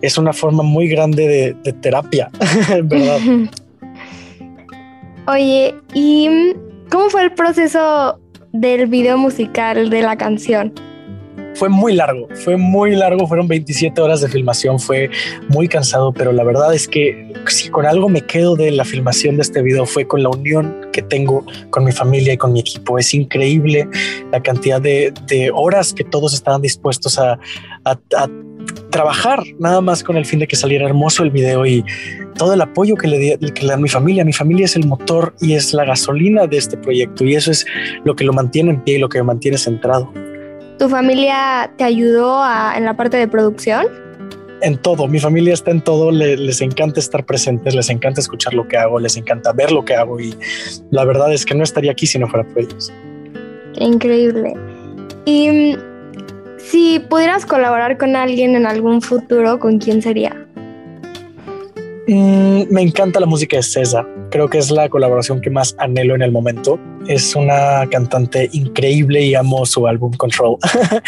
es 0.00 0.16
una 0.16 0.32
forma 0.32 0.62
muy 0.62 0.86
grande 0.86 1.26
de, 1.26 1.56
de 1.64 1.72
terapia, 1.72 2.30
¿verdad? 2.84 3.18
Oye, 5.28 5.74
¿y 5.94 6.28
cómo 6.90 7.08
fue 7.08 7.22
el 7.22 7.32
proceso 7.32 8.18
del 8.52 8.86
video 8.86 9.16
musical 9.16 9.88
de 9.88 10.02
la 10.02 10.16
canción? 10.16 10.72
fue 11.54 11.68
muy 11.68 11.94
largo, 11.94 12.28
fue 12.34 12.56
muy 12.56 12.94
largo, 12.94 13.26
fueron 13.26 13.48
27 13.48 14.00
horas 14.00 14.20
de 14.20 14.28
filmación, 14.28 14.78
fue 14.80 15.10
muy 15.48 15.68
cansado, 15.68 16.12
pero 16.12 16.32
la 16.32 16.44
verdad 16.44 16.74
es 16.74 16.88
que 16.88 17.32
si 17.46 17.68
con 17.68 17.86
algo 17.86 18.08
me 18.08 18.22
quedo 18.22 18.56
de 18.56 18.70
la 18.70 18.84
filmación 18.84 19.36
de 19.36 19.42
este 19.42 19.62
video 19.62 19.86
fue 19.86 20.06
con 20.06 20.22
la 20.22 20.30
unión 20.30 20.88
que 20.92 21.02
tengo 21.02 21.44
con 21.70 21.84
mi 21.84 21.92
familia 21.92 22.32
y 22.32 22.36
con 22.36 22.52
mi 22.52 22.60
equipo. 22.60 22.98
Es 22.98 23.12
increíble 23.14 23.88
la 24.30 24.42
cantidad 24.42 24.80
de, 24.80 25.12
horas 25.54 25.92
que 25.92 26.04
todos 26.04 26.34
estaban 26.34 26.62
dispuestos 26.62 27.18
a, 27.18 27.38
trabajar 28.92 29.42
nada 29.58 29.80
más 29.80 30.04
con 30.04 30.16
el 30.16 30.24
fin 30.24 30.38
de 30.38 30.46
que 30.46 30.54
saliera 30.54 30.86
hermoso 30.86 31.24
el 31.24 31.30
video 31.30 31.66
y 31.66 31.84
todo 32.36 32.54
el 32.54 32.60
apoyo 32.60 32.94
que 32.94 33.08
le, 33.08 33.18
di, 33.18 33.36
que 33.52 33.62
le 33.62 33.68
da 33.68 33.76
mi 33.76 33.88
familia. 33.88 34.24
Mi 34.24 34.32
familia 34.32 34.66
es 34.66 34.76
el 34.76 34.86
motor 34.86 35.34
y 35.40 35.54
es 35.54 35.74
la 35.74 35.84
gasolina 35.84 36.46
de 36.46 36.58
este 36.58 36.76
proyecto 36.76 37.24
y 37.24 37.34
eso 37.34 37.50
es 37.50 37.66
lo 38.04 38.14
que 38.14 38.22
lo 38.22 38.32
mantiene 38.32 38.70
en 38.70 38.84
pie 38.84 38.96
y 38.96 38.98
lo 38.98 39.08
que 39.08 39.18
me 39.18 39.24
mantiene 39.24 39.58
centrado. 39.58 40.12
¿Tu 40.78 40.88
familia 40.88 41.72
te 41.76 41.84
ayudó 41.84 42.44
en 42.76 42.84
la 42.84 42.96
parte 42.96 43.16
de 43.16 43.26
producción? 43.26 43.86
En 44.60 44.76
todo, 44.76 45.08
mi 45.08 45.18
familia 45.18 45.54
está 45.54 45.72
en 45.72 45.80
todo, 45.80 46.12
les 46.12 46.60
encanta 46.60 47.00
estar 47.00 47.24
presentes, 47.24 47.74
les 47.74 47.90
encanta 47.90 48.20
escuchar 48.20 48.54
lo 48.54 48.68
que 48.68 48.76
hago, 48.76 49.00
les 49.00 49.16
encanta 49.16 49.52
ver 49.52 49.72
lo 49.72 49.84
que 49.84 49.96
hago 49.96 50.20
y 50.20 50.36
la 50.90 51.04
verdad 51.04 51.32
es 51.32 51.44
que 51.44 51.54
no 51.54 51.64
estaría 51.64 51.90
aquí 51.90 52.06
si 52.06 52.16
no 52.18 52.28
fuera 52.28 52.46
por 52.46 52.60
ellos. 52.60 52.92
increíble. 53.74 54.54
Y 55.24 55.50
mm, 55.50 55.91
si 56.72 57.00
pudieras 57.00 57.44
colaborar 57.44 57.98
con 57.98 58.16
alguien 58.16 58.56
en 58.56 58.64
algún 58.64 59.02
futuro, 59.02 59.58
¿con 59.58 59.78
quién 59.78 60.00
sería? 60.00 60.34
Mm, 62.08 62.62
me 62.70 62.80
encanta 62.80 63.20
la 63.20 63.26
música 63.26 63.58
de 63.58 63.62
César. 63.62 64.06
Creo 64.30 64.48
que 64.48 64.56
es 64.56 64.70
la 64.70 64.88
colaboración 64.88 65.42
que 65.42 65.50
más 65.50 65.76
anhelo 65.78 66.14
en 66.14 66.22
el 66.22 66.32
momento. 66.32 66.80
Es 67.06 67.36
una 67.36 67.86
cantante 67.90 68.48
increíble 68.52 69.20
y 69.20 69.34
amo 69.34 69.66
su 69.66 69.86
álbum 69.86 70.14
Control. 70.14 70.56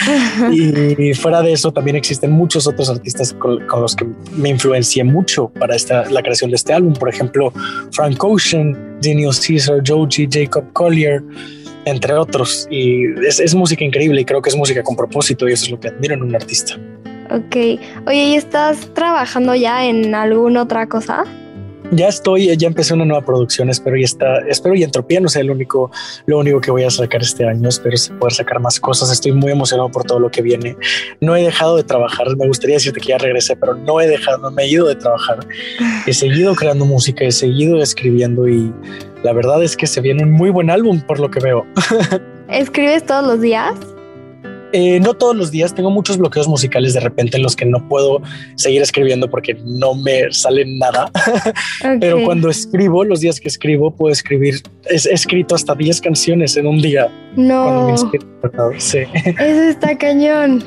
y 0.53 1.14
fuera 1.14 1.40
de 1.40 1.55
eso, 1.55 1.72
también 1.72 1.96
existen 1.96 2.31
muchos 2.31 2.66
otros 2.66 2.90
artistas 2.90 3.33
con, 3.33 3.66
los 3.66 3.96
que 3.96 4.07
me 4.37 4.50
influencié 4.50 5.03
mucho 5.03 5.48
para 5.48 5.74
esta, 5.74 6.05
la 6.11 6.20
creación 6.20 6.50
de 6.50 6.57
este 6.57 6.74
álbum. 6.74 6.92
Por 6.92 7.09
ejemplo, 7.09 7.55
Frank 7.90 8.22
Ocean, 8.22 8.98
Daniel 9.00 9.33
Caesar, 9.35 9.81
Joji, 9.83 10.29
Jacob 10.31 10.70
Collier 10.74 11.22
entre 11.85 12.14
otros. 12.14 12.66
Y 12.70 13.05
es, 13.27 13.40
es 13.40 13.55
música 13.55 13.85
increíble 13.85 14.20
y 14.20 14.25
creo 14.25 14.42
que 14.42 14.51
es 14.51 14.57
música 14.57 14.83
con 14.83 14.97
propósito 14.97 15.49
y 15.49 15.53
eso 15.53 15.64
es 15.66 15.70
lo 15.70 15.81
que 15.81 15.88
admiro 15.88 16.14
en 16.14 16.23
un 16.23 16.35
artista. 16.35 16.75
Ok. 17.31 17.57
Oye, 18.07 18.25
¿y 18.25 18.35
estás 18.35 18.92
trabajando 18.94 19.55
ya 19.55 19.87
en 19.87 20.14
alguna 20.14 20.62
otra 20.62 20.87
cosa? 20.88 21.25
Ya 21.90 22.09
estoy, 22.09 22.57
ya 22.57 22.66
empecé 22.66 22.94
una 22.94 23.05
nueva 23.05 23.25
producción, 23.25 23.68
espero 23.68 23.97
y 23.97 24.05
está, 24.05 24.38
espero 24.49 24.75
y 24.75 24.83
Entropía 24.83 25.20
no 25.20 25.29
sea 25.29 25.42
el 25.42 25.51
único, 25.51 25.90
lo 26.27 26.38
único 26.38 26.61
que 26.61 26.70
voy 26.70 26.83
a 26.83 26.90
sacar 26.90 27.23
este 27.23 27.47
año, 27.47 27.68
espero 27.68 27.97
poder 28.18 28.33
sacar 28.33 28.59
más 28.59 28.81
cosas, 28.81 29.12
estoy 29.12 29.33
muy 29.33 29.53
emocionado 29.53 29.90
por 29.90 30.05
todo 30.05 30.18
lo 30.18 30.31
que 30.31 30.42
viene. 30.42 30.77
No 31.20 31.37
he 31.37 31.42
dejado 31.42 31.77
de 31.77 31.85
trabajar, 31.85 32.37
me 32.37 32.47
gustaría 32.47 32.77
decirte 32.77 33.01
que 33.01 33.09
ya 33.09 33.18
regresé, 33.18 33.55
pero 33.55 33.75
no 33.75 34.01
he 34.01 34.09
dejado, 34.09 34.38
no 34.38 34.51
me 34.51 34.64
he 34.64 34.68
ido 34.68 34.87
de 34.87 34.97
trabajar. 34.97 35.47
He 36.07 36.12
seguido 36.12 36.55
creando 36.55 36.85
música, 36.85 37.25
he 37.25 37.33
seguido 37.33 37.81
escribiendo 37.81 38.49
y 38.49 38.73
la 39.23 39.33
verdad 39.33 39.62
es 39.62 39.77
que 39.77 39.87
se 39.87 40.01
viene 40.01 40.25
un 40.25 40.33
muy 40.33 40.51
buen 40.51 40.70
álbum 40.70 41.01
por 41.03 41.20
lo 41.20 41.31
que 41.31 41.40
veo. 41.40 41.66
¿Escribes 42.49 43.05
todos 43.05 43.27
los 43.27 43.40
días? 43.40 43.75
Eh, 44.76 44.98
no 44.98 45.14
todos 45.14 45.37
los 45.37 45.52
días, 45.52 45.72
tengo 45.72 45.88
muchos 45.88 46.18
bloqueos 46.18 46.48
musicales 46.48 46.94
de 46.94 47.00
repente 47.00 47.37
en 47.37 47.44
los 47.44 47.54
que 47.54 47.64
no 47.64 47.88
puedo 47.88 48.20
seguir 48.56 48.82
escribiendo 48.82 49.30
porque 49.30 49.54
no 49.64 49.94
me 49.94 50.32
sale 50.32 50.64
nada. 50.66 51.12
Pero 52.00 52.24
cuando 52.24 52.50
escribo, 52.50 53.04
los 53.04 53.20
días 53.20 53.38
que 53.38 53.46
escribo, 53.46 53.94
puedo 53.94 54.12
escribir, 54.12 54.56
he 54.90 54.96
escrito 54.96 55.54
hasta 55.54 55.76
10 55.76 56.00
canciones 56.00 56.56
en 56.56 56.66
un 56.66 56.82
día. 56.82 57.08
No. 57.37 57.96
sí. 58.78 58.98
Eso 59.24 59.62
está 59.62 59.96
cañón. 59.96 60.64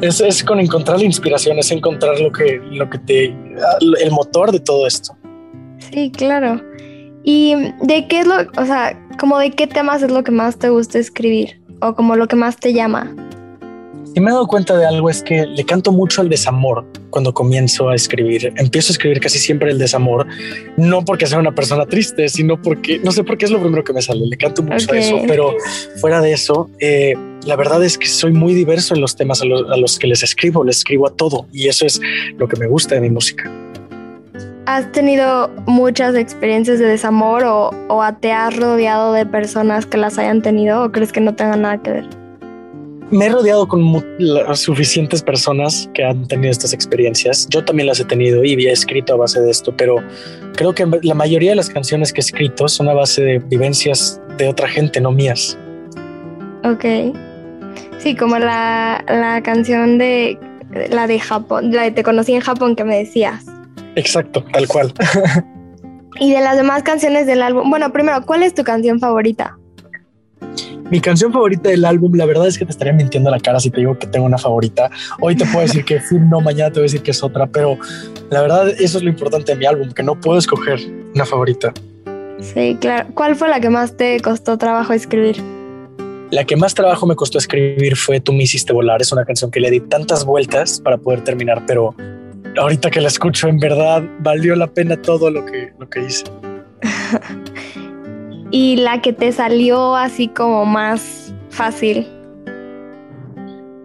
Es, 0.00 0.20
es 0.20 0.42
con 0.42 0.58
encontrar 0.58 0.98
la 0.98 1.04
inspiración, 1.04 1.56
es 1.60 1.70
encontrar 1.70 2.18
lo 2.18 2.32
que, 2.32 2.60
lo 2.72 2.90
que 2.90 2.98
te, 2.98 3.24
el 3.26 4.10
motor 4.10 4.50
de 4.50 4.58
todo 4.58 4.88
esto. 4.88 5.16
Sí, 5.92 6.10
claro. 6.10 6.60
¿Y 7.22 7.54
de 7.80 8.08
qué 8.08 8.20
es 8.20 8.26
lo, 8.26 8.38
o 8.60 8.66
sea, 8.66 8.98
como 9.20 9.38
de 9.38 9.52
qué 9.52 9.68
temas 9.68 10.02
es 10.02 10.10
lo 10.10 10.24
que 10.24 10.32
más 10.32 10.58
te 10.58 10.68
gusta 10.68 10.98
escribir? 10.98 11.60
O 11.80 11.94
como 11.94 12.16
lo 12.16 12.28
que 12.28 12.36
más 12.36 12.56
te 12.56 12.72
llama? 12.72 13.14
Y 14.14 14.20
me 14.20 14.30
he 14.30 14.32
dado 14.32 14.46
cuenta 14.46 14.76
de 14.76 14.86
algo, 14.86 15.10
es 15.10 15.22
que 15.22 15.46
le 15.46 15.64
canto 15.64 15.92
mucho 15.92 16.22
al 16.22 16.28
desamor 16.28 16.84
cuando 17.10 17.32
comienzo 17.32 17.88
a 17.88 17.94
escribir. 17.94 18.52
Empiezo 18.56 18.90
a 18.90 18.94
escribir 18.94 19.20
casi 19.20 19.38
siempre 19.38 19.70
el 19.70 19.78
desamor, 19.78 20.26
no 20.76 21.04
porque 21.04 21.26
sea 21.26 21.38
una 21.38 21.54
persona 21.54 21.86
triste, 21.86 22.28
sino 22.28 22.60
porque, 22.60 22.98
no 22.98 23.12
sé 23.12 23.22
por 23.22 23.38
qué 23.38 23.44
es 23.44 23.50
lo 23.50 23.60
primero 23.60 23.84
que 23.84 23.92
me 23.92 24.02
sale, 24.02 24.26
le 24.26 24.36
canto 24.36 24.62
mucho 24.62 24.92
a 24.92 24.98
eso, 24.98 25.20
pero 25.26 25.54
fuera 26.00 26.20
de 26.20 26.32
eso, 26.32 26.70
eh, 26.80 27.14
la 27.44 27.54
verdad 27.56 27.84
es 27.84 27.96
que 27.96 28.06
soy 28.06 28.32
muy 28.32 28.54
diverso 28.54 28.94
en 28.94 29.00
los 29.00 29.14
temas 29.14 29.40
a 29.42 29.44
los, 29.44 29.70
a 29.70 29.76
los 29.76 29.98
que 29.98 30.06
les 30.06 30.22
escribo, 30.22 30.64
les 30.64 30.78
escribo 30.78 31.06
a 31.06 31.14
todo 31.14 31.46
y 31.52 31.68
eso 31.68 31.86
es 31.86 32.00
lo 32.36 32.48
que 32.48 32.56
me 32.56 32.66
gusta 32.66 32.94
de 32.94 33.02
mi 33.02 33.10
música. 33.10 33.50
¿Has 34.68 34.92
tenido 34.92 35.48
muchas 35.64 36.14
experiencias 36.14 36.78
de 36.78 36.84
desamor 36.84 37.42
o, 37.44 37.70
o, 37.88 38.02
te 38.20 38.32
has 38.32 38.54
rodeado 38.54 39.14
de 39.14 39.24
personas 39.24 39.86
que 39.86 39.96
las 39.96 40.18
hayan 40.18 40.42
tenido 40.42 40.84
o 40.84 40.92
crees 40.92 41.10
que 41.10 41.22
no 41.22 41.34
tengan 41.34 41.62
nada 41.62 41.82
que 41.82 41.90
ver? 41.90 42.04
Me 43.10 43.24
he 43.24 43.28
rodeado 43.30 43.66
con 43.66 44.04
suficientes 44.56 45.22
personas 45.22 45.88
que 45.94 46.04
han 46.04 46.28
tenido 46.28 46.50
estas 46.50 46.74
experiencias. 46.74 47.48
Yo 47.48 47.64
también 47.64 47.86
las 47.86 47.98
he 47.98 48.04
tenido 48.04 48.44
y 48.44 48.66
he 48.66 48.70
escrito 48.70 49.14
a 49.14 49.16
base 49.16 49.40
de 49.40 49.50
esto, 49.50 49.74
pero 49.74 50.04
creo 50.54 50.74
que 50.74 50.84
la 51.00 51.14
mayoría 51.14 51.52
de 51.52 51.56
las 51.56 51.70
canciones 51.70 52.12
que 52.12 52.20
he 52.20 52.24
escrito 52.24 52.68
son 52.68 52.90
a 52.90 52.92
base 52.92 53.22
de 53.22 53.38
vivencias 53.38 54.20
de 54.36 54.48
otra 54.50 54.68
gente, 54.68 55.00
no 55.00 55.12
mías. 55.12 55.56
Ok. 56.64 56.84
Sí, 57.96 58.14
como 58.14 58.38
la, 58.38 59.02
la 59.08 59.42
canción 59.42 59.96
de 59.96 60.38
la 60.90 61.06
de 61.06 61.18
Japón, 61.18 61.72
la 61.72 61.84
de 61.84 61.90
Te 61.92 62.02
conocí 62.02 62.34
en 62.34 62.42
Japón 62.42 62.76
que 62.76 62.84
me 62.84 62.98
decías. 62.98 63.46
Exacto, 63.96 64.44
tal 64.52 64.66
cual. 64.68 64.92
y 66.20 66.32
de 66.32 66.40
las 66.40 66.56
demás 66.56 66.82
canciones 66.82 67.26
del 67.26 67.42
álbum, 67.42 67.68
bueno, 67.70 67.92
primero, 67.92 68.24
¿cuál 68.24 68.42
es 68.42 68.54
tu 68.54 68.64
canción 68.64 69.00
favorita? 69.00 69.58
Mi 70.90 71.00
canción 71.00 71.32
favorita 71.32 71.68
del 71.68 71.84
álbum, 71.84 72.14
la 72.14 72.24
verdad 72.24 72.46
es 72.46 72.58
que 72.58 72.64
te 72.64 72.70
estaría 72.70 72.94
mintiendo 72.94 73.30
la 73.30 73.38
cara 73.38 73.60
si 73.60 73.70
te 73.70 73.80
digo 73.80 73.98
que 73.98 74.06
tengo 74.06 74.24
una 74.24 74.38
favorita. 74.38 74.90
Hoy 75.20 75.36
te 75.36 75.44
puedo 75.44 75.60
decir 75.60 75.84
que 75.84 76.00
no, 76.12 76.40
mañana 76.40 76.72
te 76.72 76.80
voy 76.80 76.84
a 76.84 76.88
decir 76.88 77.02
que 77.02 77.10
es 77.10 77.22
otra, 77.22 77.46
pero 77.46 77.76
la 78.30 78.40
verdad 78.40 78.68
eso 78.70 78.96
es 78.96 79.04
lo 79.04 79.10
importante 79.10 79.52
de 79.52 79.58
mi 79.58 79.66
álbum, 79.66 79.90
que 79.92 80.02
no 80.02 80.18
puedo 80.18 80.38
escoger 80.38 80.80
una 81.14 81.26
favorita. 81.26 81.74
Sí, 82.40 82.76
claro. 82.80 83.10
¿Cuál 83.14 83.36
fue 83.36 83.48
la 83.48 83.60
que 83.60 83.68
más 83.68 83.96
te 83.96 84.18
costó 84.20 84.56
trabajo 84.56 84.94
escribir? 84.94 85.42
La 86.30 86.44
que 86.44 86.56
más 86.56 86.74
trabajo 86.74 87.06
me 87.06 87.16
costó 87.16 87.38
escribir 87.38 87.96
fue 87.96 88.20
Tú 88.20 88.32
me 88.32 88.44
hiciste 88.44 88.72
volar. 88.72 89.02
Es 89.02 89.12
una 89.12 89.24
canción 89.24 89.50
que 89.50 89.60
le 89.60 89.70
di 89.70 89.80
tantas 89.80 90.24
vueltas 90.24 90.80
para 90.80 90.96
poder 90.96 91.22
terminar, 91.22 91.64
pero 91.66 91.94
ahorita 92.58 92.90
que 92.90 93.00
la 93.00 93.08
escucho, 93.08 93.48
en 93.48 93.58
verdad 93.58 94.02
valió 94.20 94.54
la 94.56 94.66
pena 94.66 95.00
todo 95.00 95.30
lo 95.30 95.44
que, 95.46 95.72
lo 95.78 95.88
que 95.88 96.02
hice. 96.02 96.24
y 98.50 98.76
la 98.76 99.00
que 99.00 99.12
te 99.12 99.32
salió 99.32 99.96
así 99.96 100.28
como 100.28 100.64
más 100.64 101.32
fácil. 101.50 102.06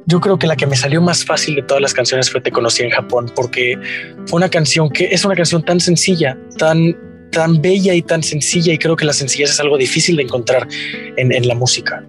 Yo 0.06 0.20
creo 0.20 0.38
que 0.38 0.48
la 0.48 0.56
que 0.56 0.68
me 0.68 0.76
salió 0.76 1.02
más 1.02 1.24
fácil 1.24 1.56
de 1.56 1.64
todas 1.64 1.82
las 1.82 1.94
canciones 1.94 2.30
fue 2.30 2.42
Te 2.42 2.52
conocí 2.52 2.84
en 2.84 2.90
Japón, 2.90 3.32
porque 3.36 3.78
fue 4.26 4.38
una 4.38 4.50
canción 4.50 4.90
que 4.90 5.06
es 5.06 5.24
una 5.24 5.36
canción 5.36 5.64
tan 5.64 5.80
sencilla, 5.80 6.38
tan, 6.58 6.98
tan 7.32 7.62
bella 7.62 7.94
y 7.94 8.02
tan 8.02 8.22
sencilla, 8.22 8.74
y 8.74 8.78
creo 8.78 8.96
que 8.96 9.06
la 9.06 9.14
sencillez 9.14 9.52
es 9.52 9.60
algo 9.60 9.78
difícil 9.78 10.18
de 10.18 10.24
encontrar 10.24 10.68
en, 11.16 11.32
en 11.32 11.48
la 11.48 11.56
música. 11.56 12.04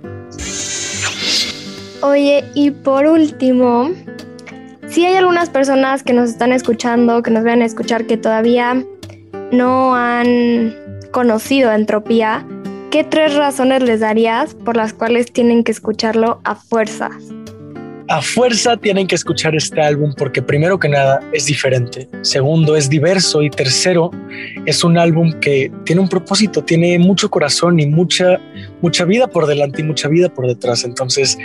Oye, 2.03 2.45
y 2.55 2.71
por 2.71 3.07
último, 3.07 3.91
si 4.95 5.05
hay 5.05 5.17
algunas 5.17 5.51
personas 5.51 6.05
que 6.05 6.13
nos 6.13 6.31
están 6.31 6.53
escuchando, 6.53 7.21
que 7.25 7.33
nos 7.33 7.43
van 7.43 7.63
a 7.63 7.65
escuchar, 7.65 8.07
que 8.07 8.17
todavía 8.17 8.85
no 9.51 9.97
han 9.97 10.73
conocido 11.11 11.73
Entropía, 11.73 12.47
¿qué 12.93 13.03
tres 13.03 13.35
razones 13.35 13.83
les 13.83 13.99
darías 13.99 14.55
por 14.55 14.77
las 14.77 14.93
cuales 14.93 15.33
tienen 15.33 15.65
que 15.65 15.73
escucharlo 15.73 16.41
a 16.45 16.55
fuerzas? 16.55 17.13
A 18.07 18.23
fuerza 18.23 18.77
tienen 18.77 19.09
que 19.09 19.17
escuchar 19.17 19.57
este 19.57 19.81
álbum 19.81 20.15
porque 20.17 20.43
primero 20.43 20.79
que 20.79 20.89
nada 20.89 21.21
es 21.33 21.47
diferente, 21.47 22.09
segundo 22.21 22.77
es 22.77 22.89
diverso 22.89 23.43
y 23.43 23.51
tercero 23.51 24.13
es 24.65 24.85
un 24.85 24.97
álbum 24.97 25.33
que 25.41 25.73
tiene 25.85 26.03
un 26.03 26.09
propósito, 26.09 26.63
tiene 26.63 27.01
mucho 27.01 27.31
corazón 27.31 27.81
y 27.81 27.87
mucha 27.87 28.39
mucha 28.83 29.07
vida 29.07 29.27
por 29.27 29.47
delante 29.47 29.81
y 29.81 29.85
mucha 29.85 30.09
vida 30.09 30.29
por 30.29 30.47
detrás. 30.47 30.85
Entonces, 30.85 31.39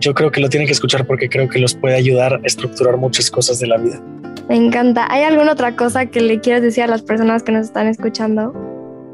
yo 0.00 0.14
creo 0.14 0.30
que 0.30 0.40
lo 0.40 0.48
tienen 0.48 0.66
que 0.66 0.72
escuchar 0.72 1.06
porque 1.06 1.28
creo 1.28 1.48
que 1.48 1.58
los 1.58 1.74
puede 1.74 1.94
ayudar 1.94 2.34
a 2.34 2.40
estructurar 2.44 2.96
muchas 2.96 3.30
cosas 3.30 3.60
de 3.60 3.66
la 3.66 3.76
vida. 3.76 4.02
Me 4.48 4.56
encanta. 4.56 5.06
¿Hay 5.10 5.22
alguna 5.22 5.52
otra 5.52 5.76
cosa 5.76 6.06
que 6.06 6.20
le 6.20 6.40
quieras 6.40 6.62
decir 6.62 6.82
a 6.82 6.86
las 6.86 7.02
personas 7.02 7.42
que 7.42 7.52
nos 7.52 7.66
están 7.66 7.86
escuchando? 7.86 8.52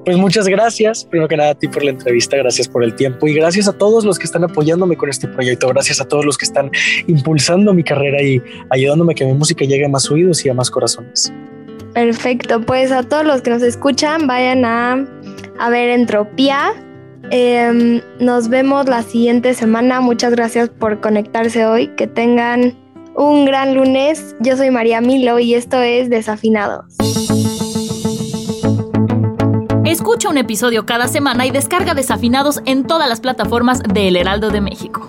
Pues 0.07 0.17
muchas 0.17 0.47
gracias, 0.47 1.05
primero 1.05 1.27
que 1.27 1.37
nada 1.37 1.51
a 1.51 1.55
ti 1.57 1.67
por 1.67 1.83
la 1.83 1.91
entrevista, 1.91 2.37
gracias 2.37 2.69
por 2.69 2.85
el 2.85 2.95
tiempo 2.95 3.27
y 3.27 3.35
gracias 3.35 3.67
a 3.67 3.73
todos 3.73 4.05
los 4.05 4.21
que 4.21 4.25
están 4.25 4.45
apoyándome 4.45 4.97
con 4.97 5.11
este 5.11 5.27
proyecto, 5.27 5.67
gracias 5.67 6.01
a 6.01 6.05
todos 6.07 6.25
los 6.25 6.39
que 6.39 6.45
están 6.45 6.71
impulsando 7.09 7.75
mi 7.75 7.83
carrera 7.83 8.23
y 8.23 8.41
ayudándome 8.71 9.15
a 9.15 9.17
que 9.17 9.25
mi 9.25 9.33
música 9.33 9.65
llegue 9.65 9.85
a 9.85 9.89
más 9.89 10.09
oídos 10.09 10.47
y 10.47 10.49
a 10.49 10.55
más 10.55 10.71
corazones. 10.71 11.33
Perfecto, 11.93 12.61
pues 12.61 12.93
a 12.93 13.03
todos 13.03 13.27
los 13.27 13.43
que 13.43 13.51
nos 13.51 13.63
escuchan, 13.63 14.29
vayan 14.29 14.65
a, 14.65 15.05
a 15.59 15.71
ver 15.71 15.91
Entropía 15.91 16.73
Em, 17.31 18.01
nos 18.21 18.49
vemos 18.49 18.87
la 18.87 19.03
siguiente 19.03 19.55
semana. 19.55 20.01
Muchas 20.01 20.33
gracias 20.33 20.69
por 20.69 21.01
conectarse 21.01 21.67
hoy. 21.67 21.89
Que 21.97 22.07
tengan 22.07 22.77
un 23.15 23.45
gran 23.45 23.75
lunes. 23.75 24.37
Yo 24.41 24.57
soy 24.57 24.71
María 24.71 25.01
Milo 25.01 25.39
y 25.39 25.55
esto 25.55 25.81
es 25.81 26.09
Desafinados. 26.09 26.97
Escucha 29.85 30.29
un 30.29 30.39
episodio 30.39 30.85
cada 30.85 31.09
semana 31.09 31.47
y 31.47 31.51
descarga 31.51 31.95
Desafinados 31.95 32.61
en 32.65 32.85
todas 32.85 33.09
las 33.09 33.21
plataformas 33.21 33.83
de 33.83 34.09
El 34.09 34.17
Heraldo 34.17 34.51
de 34.51 34.61
México. 34.61 35.09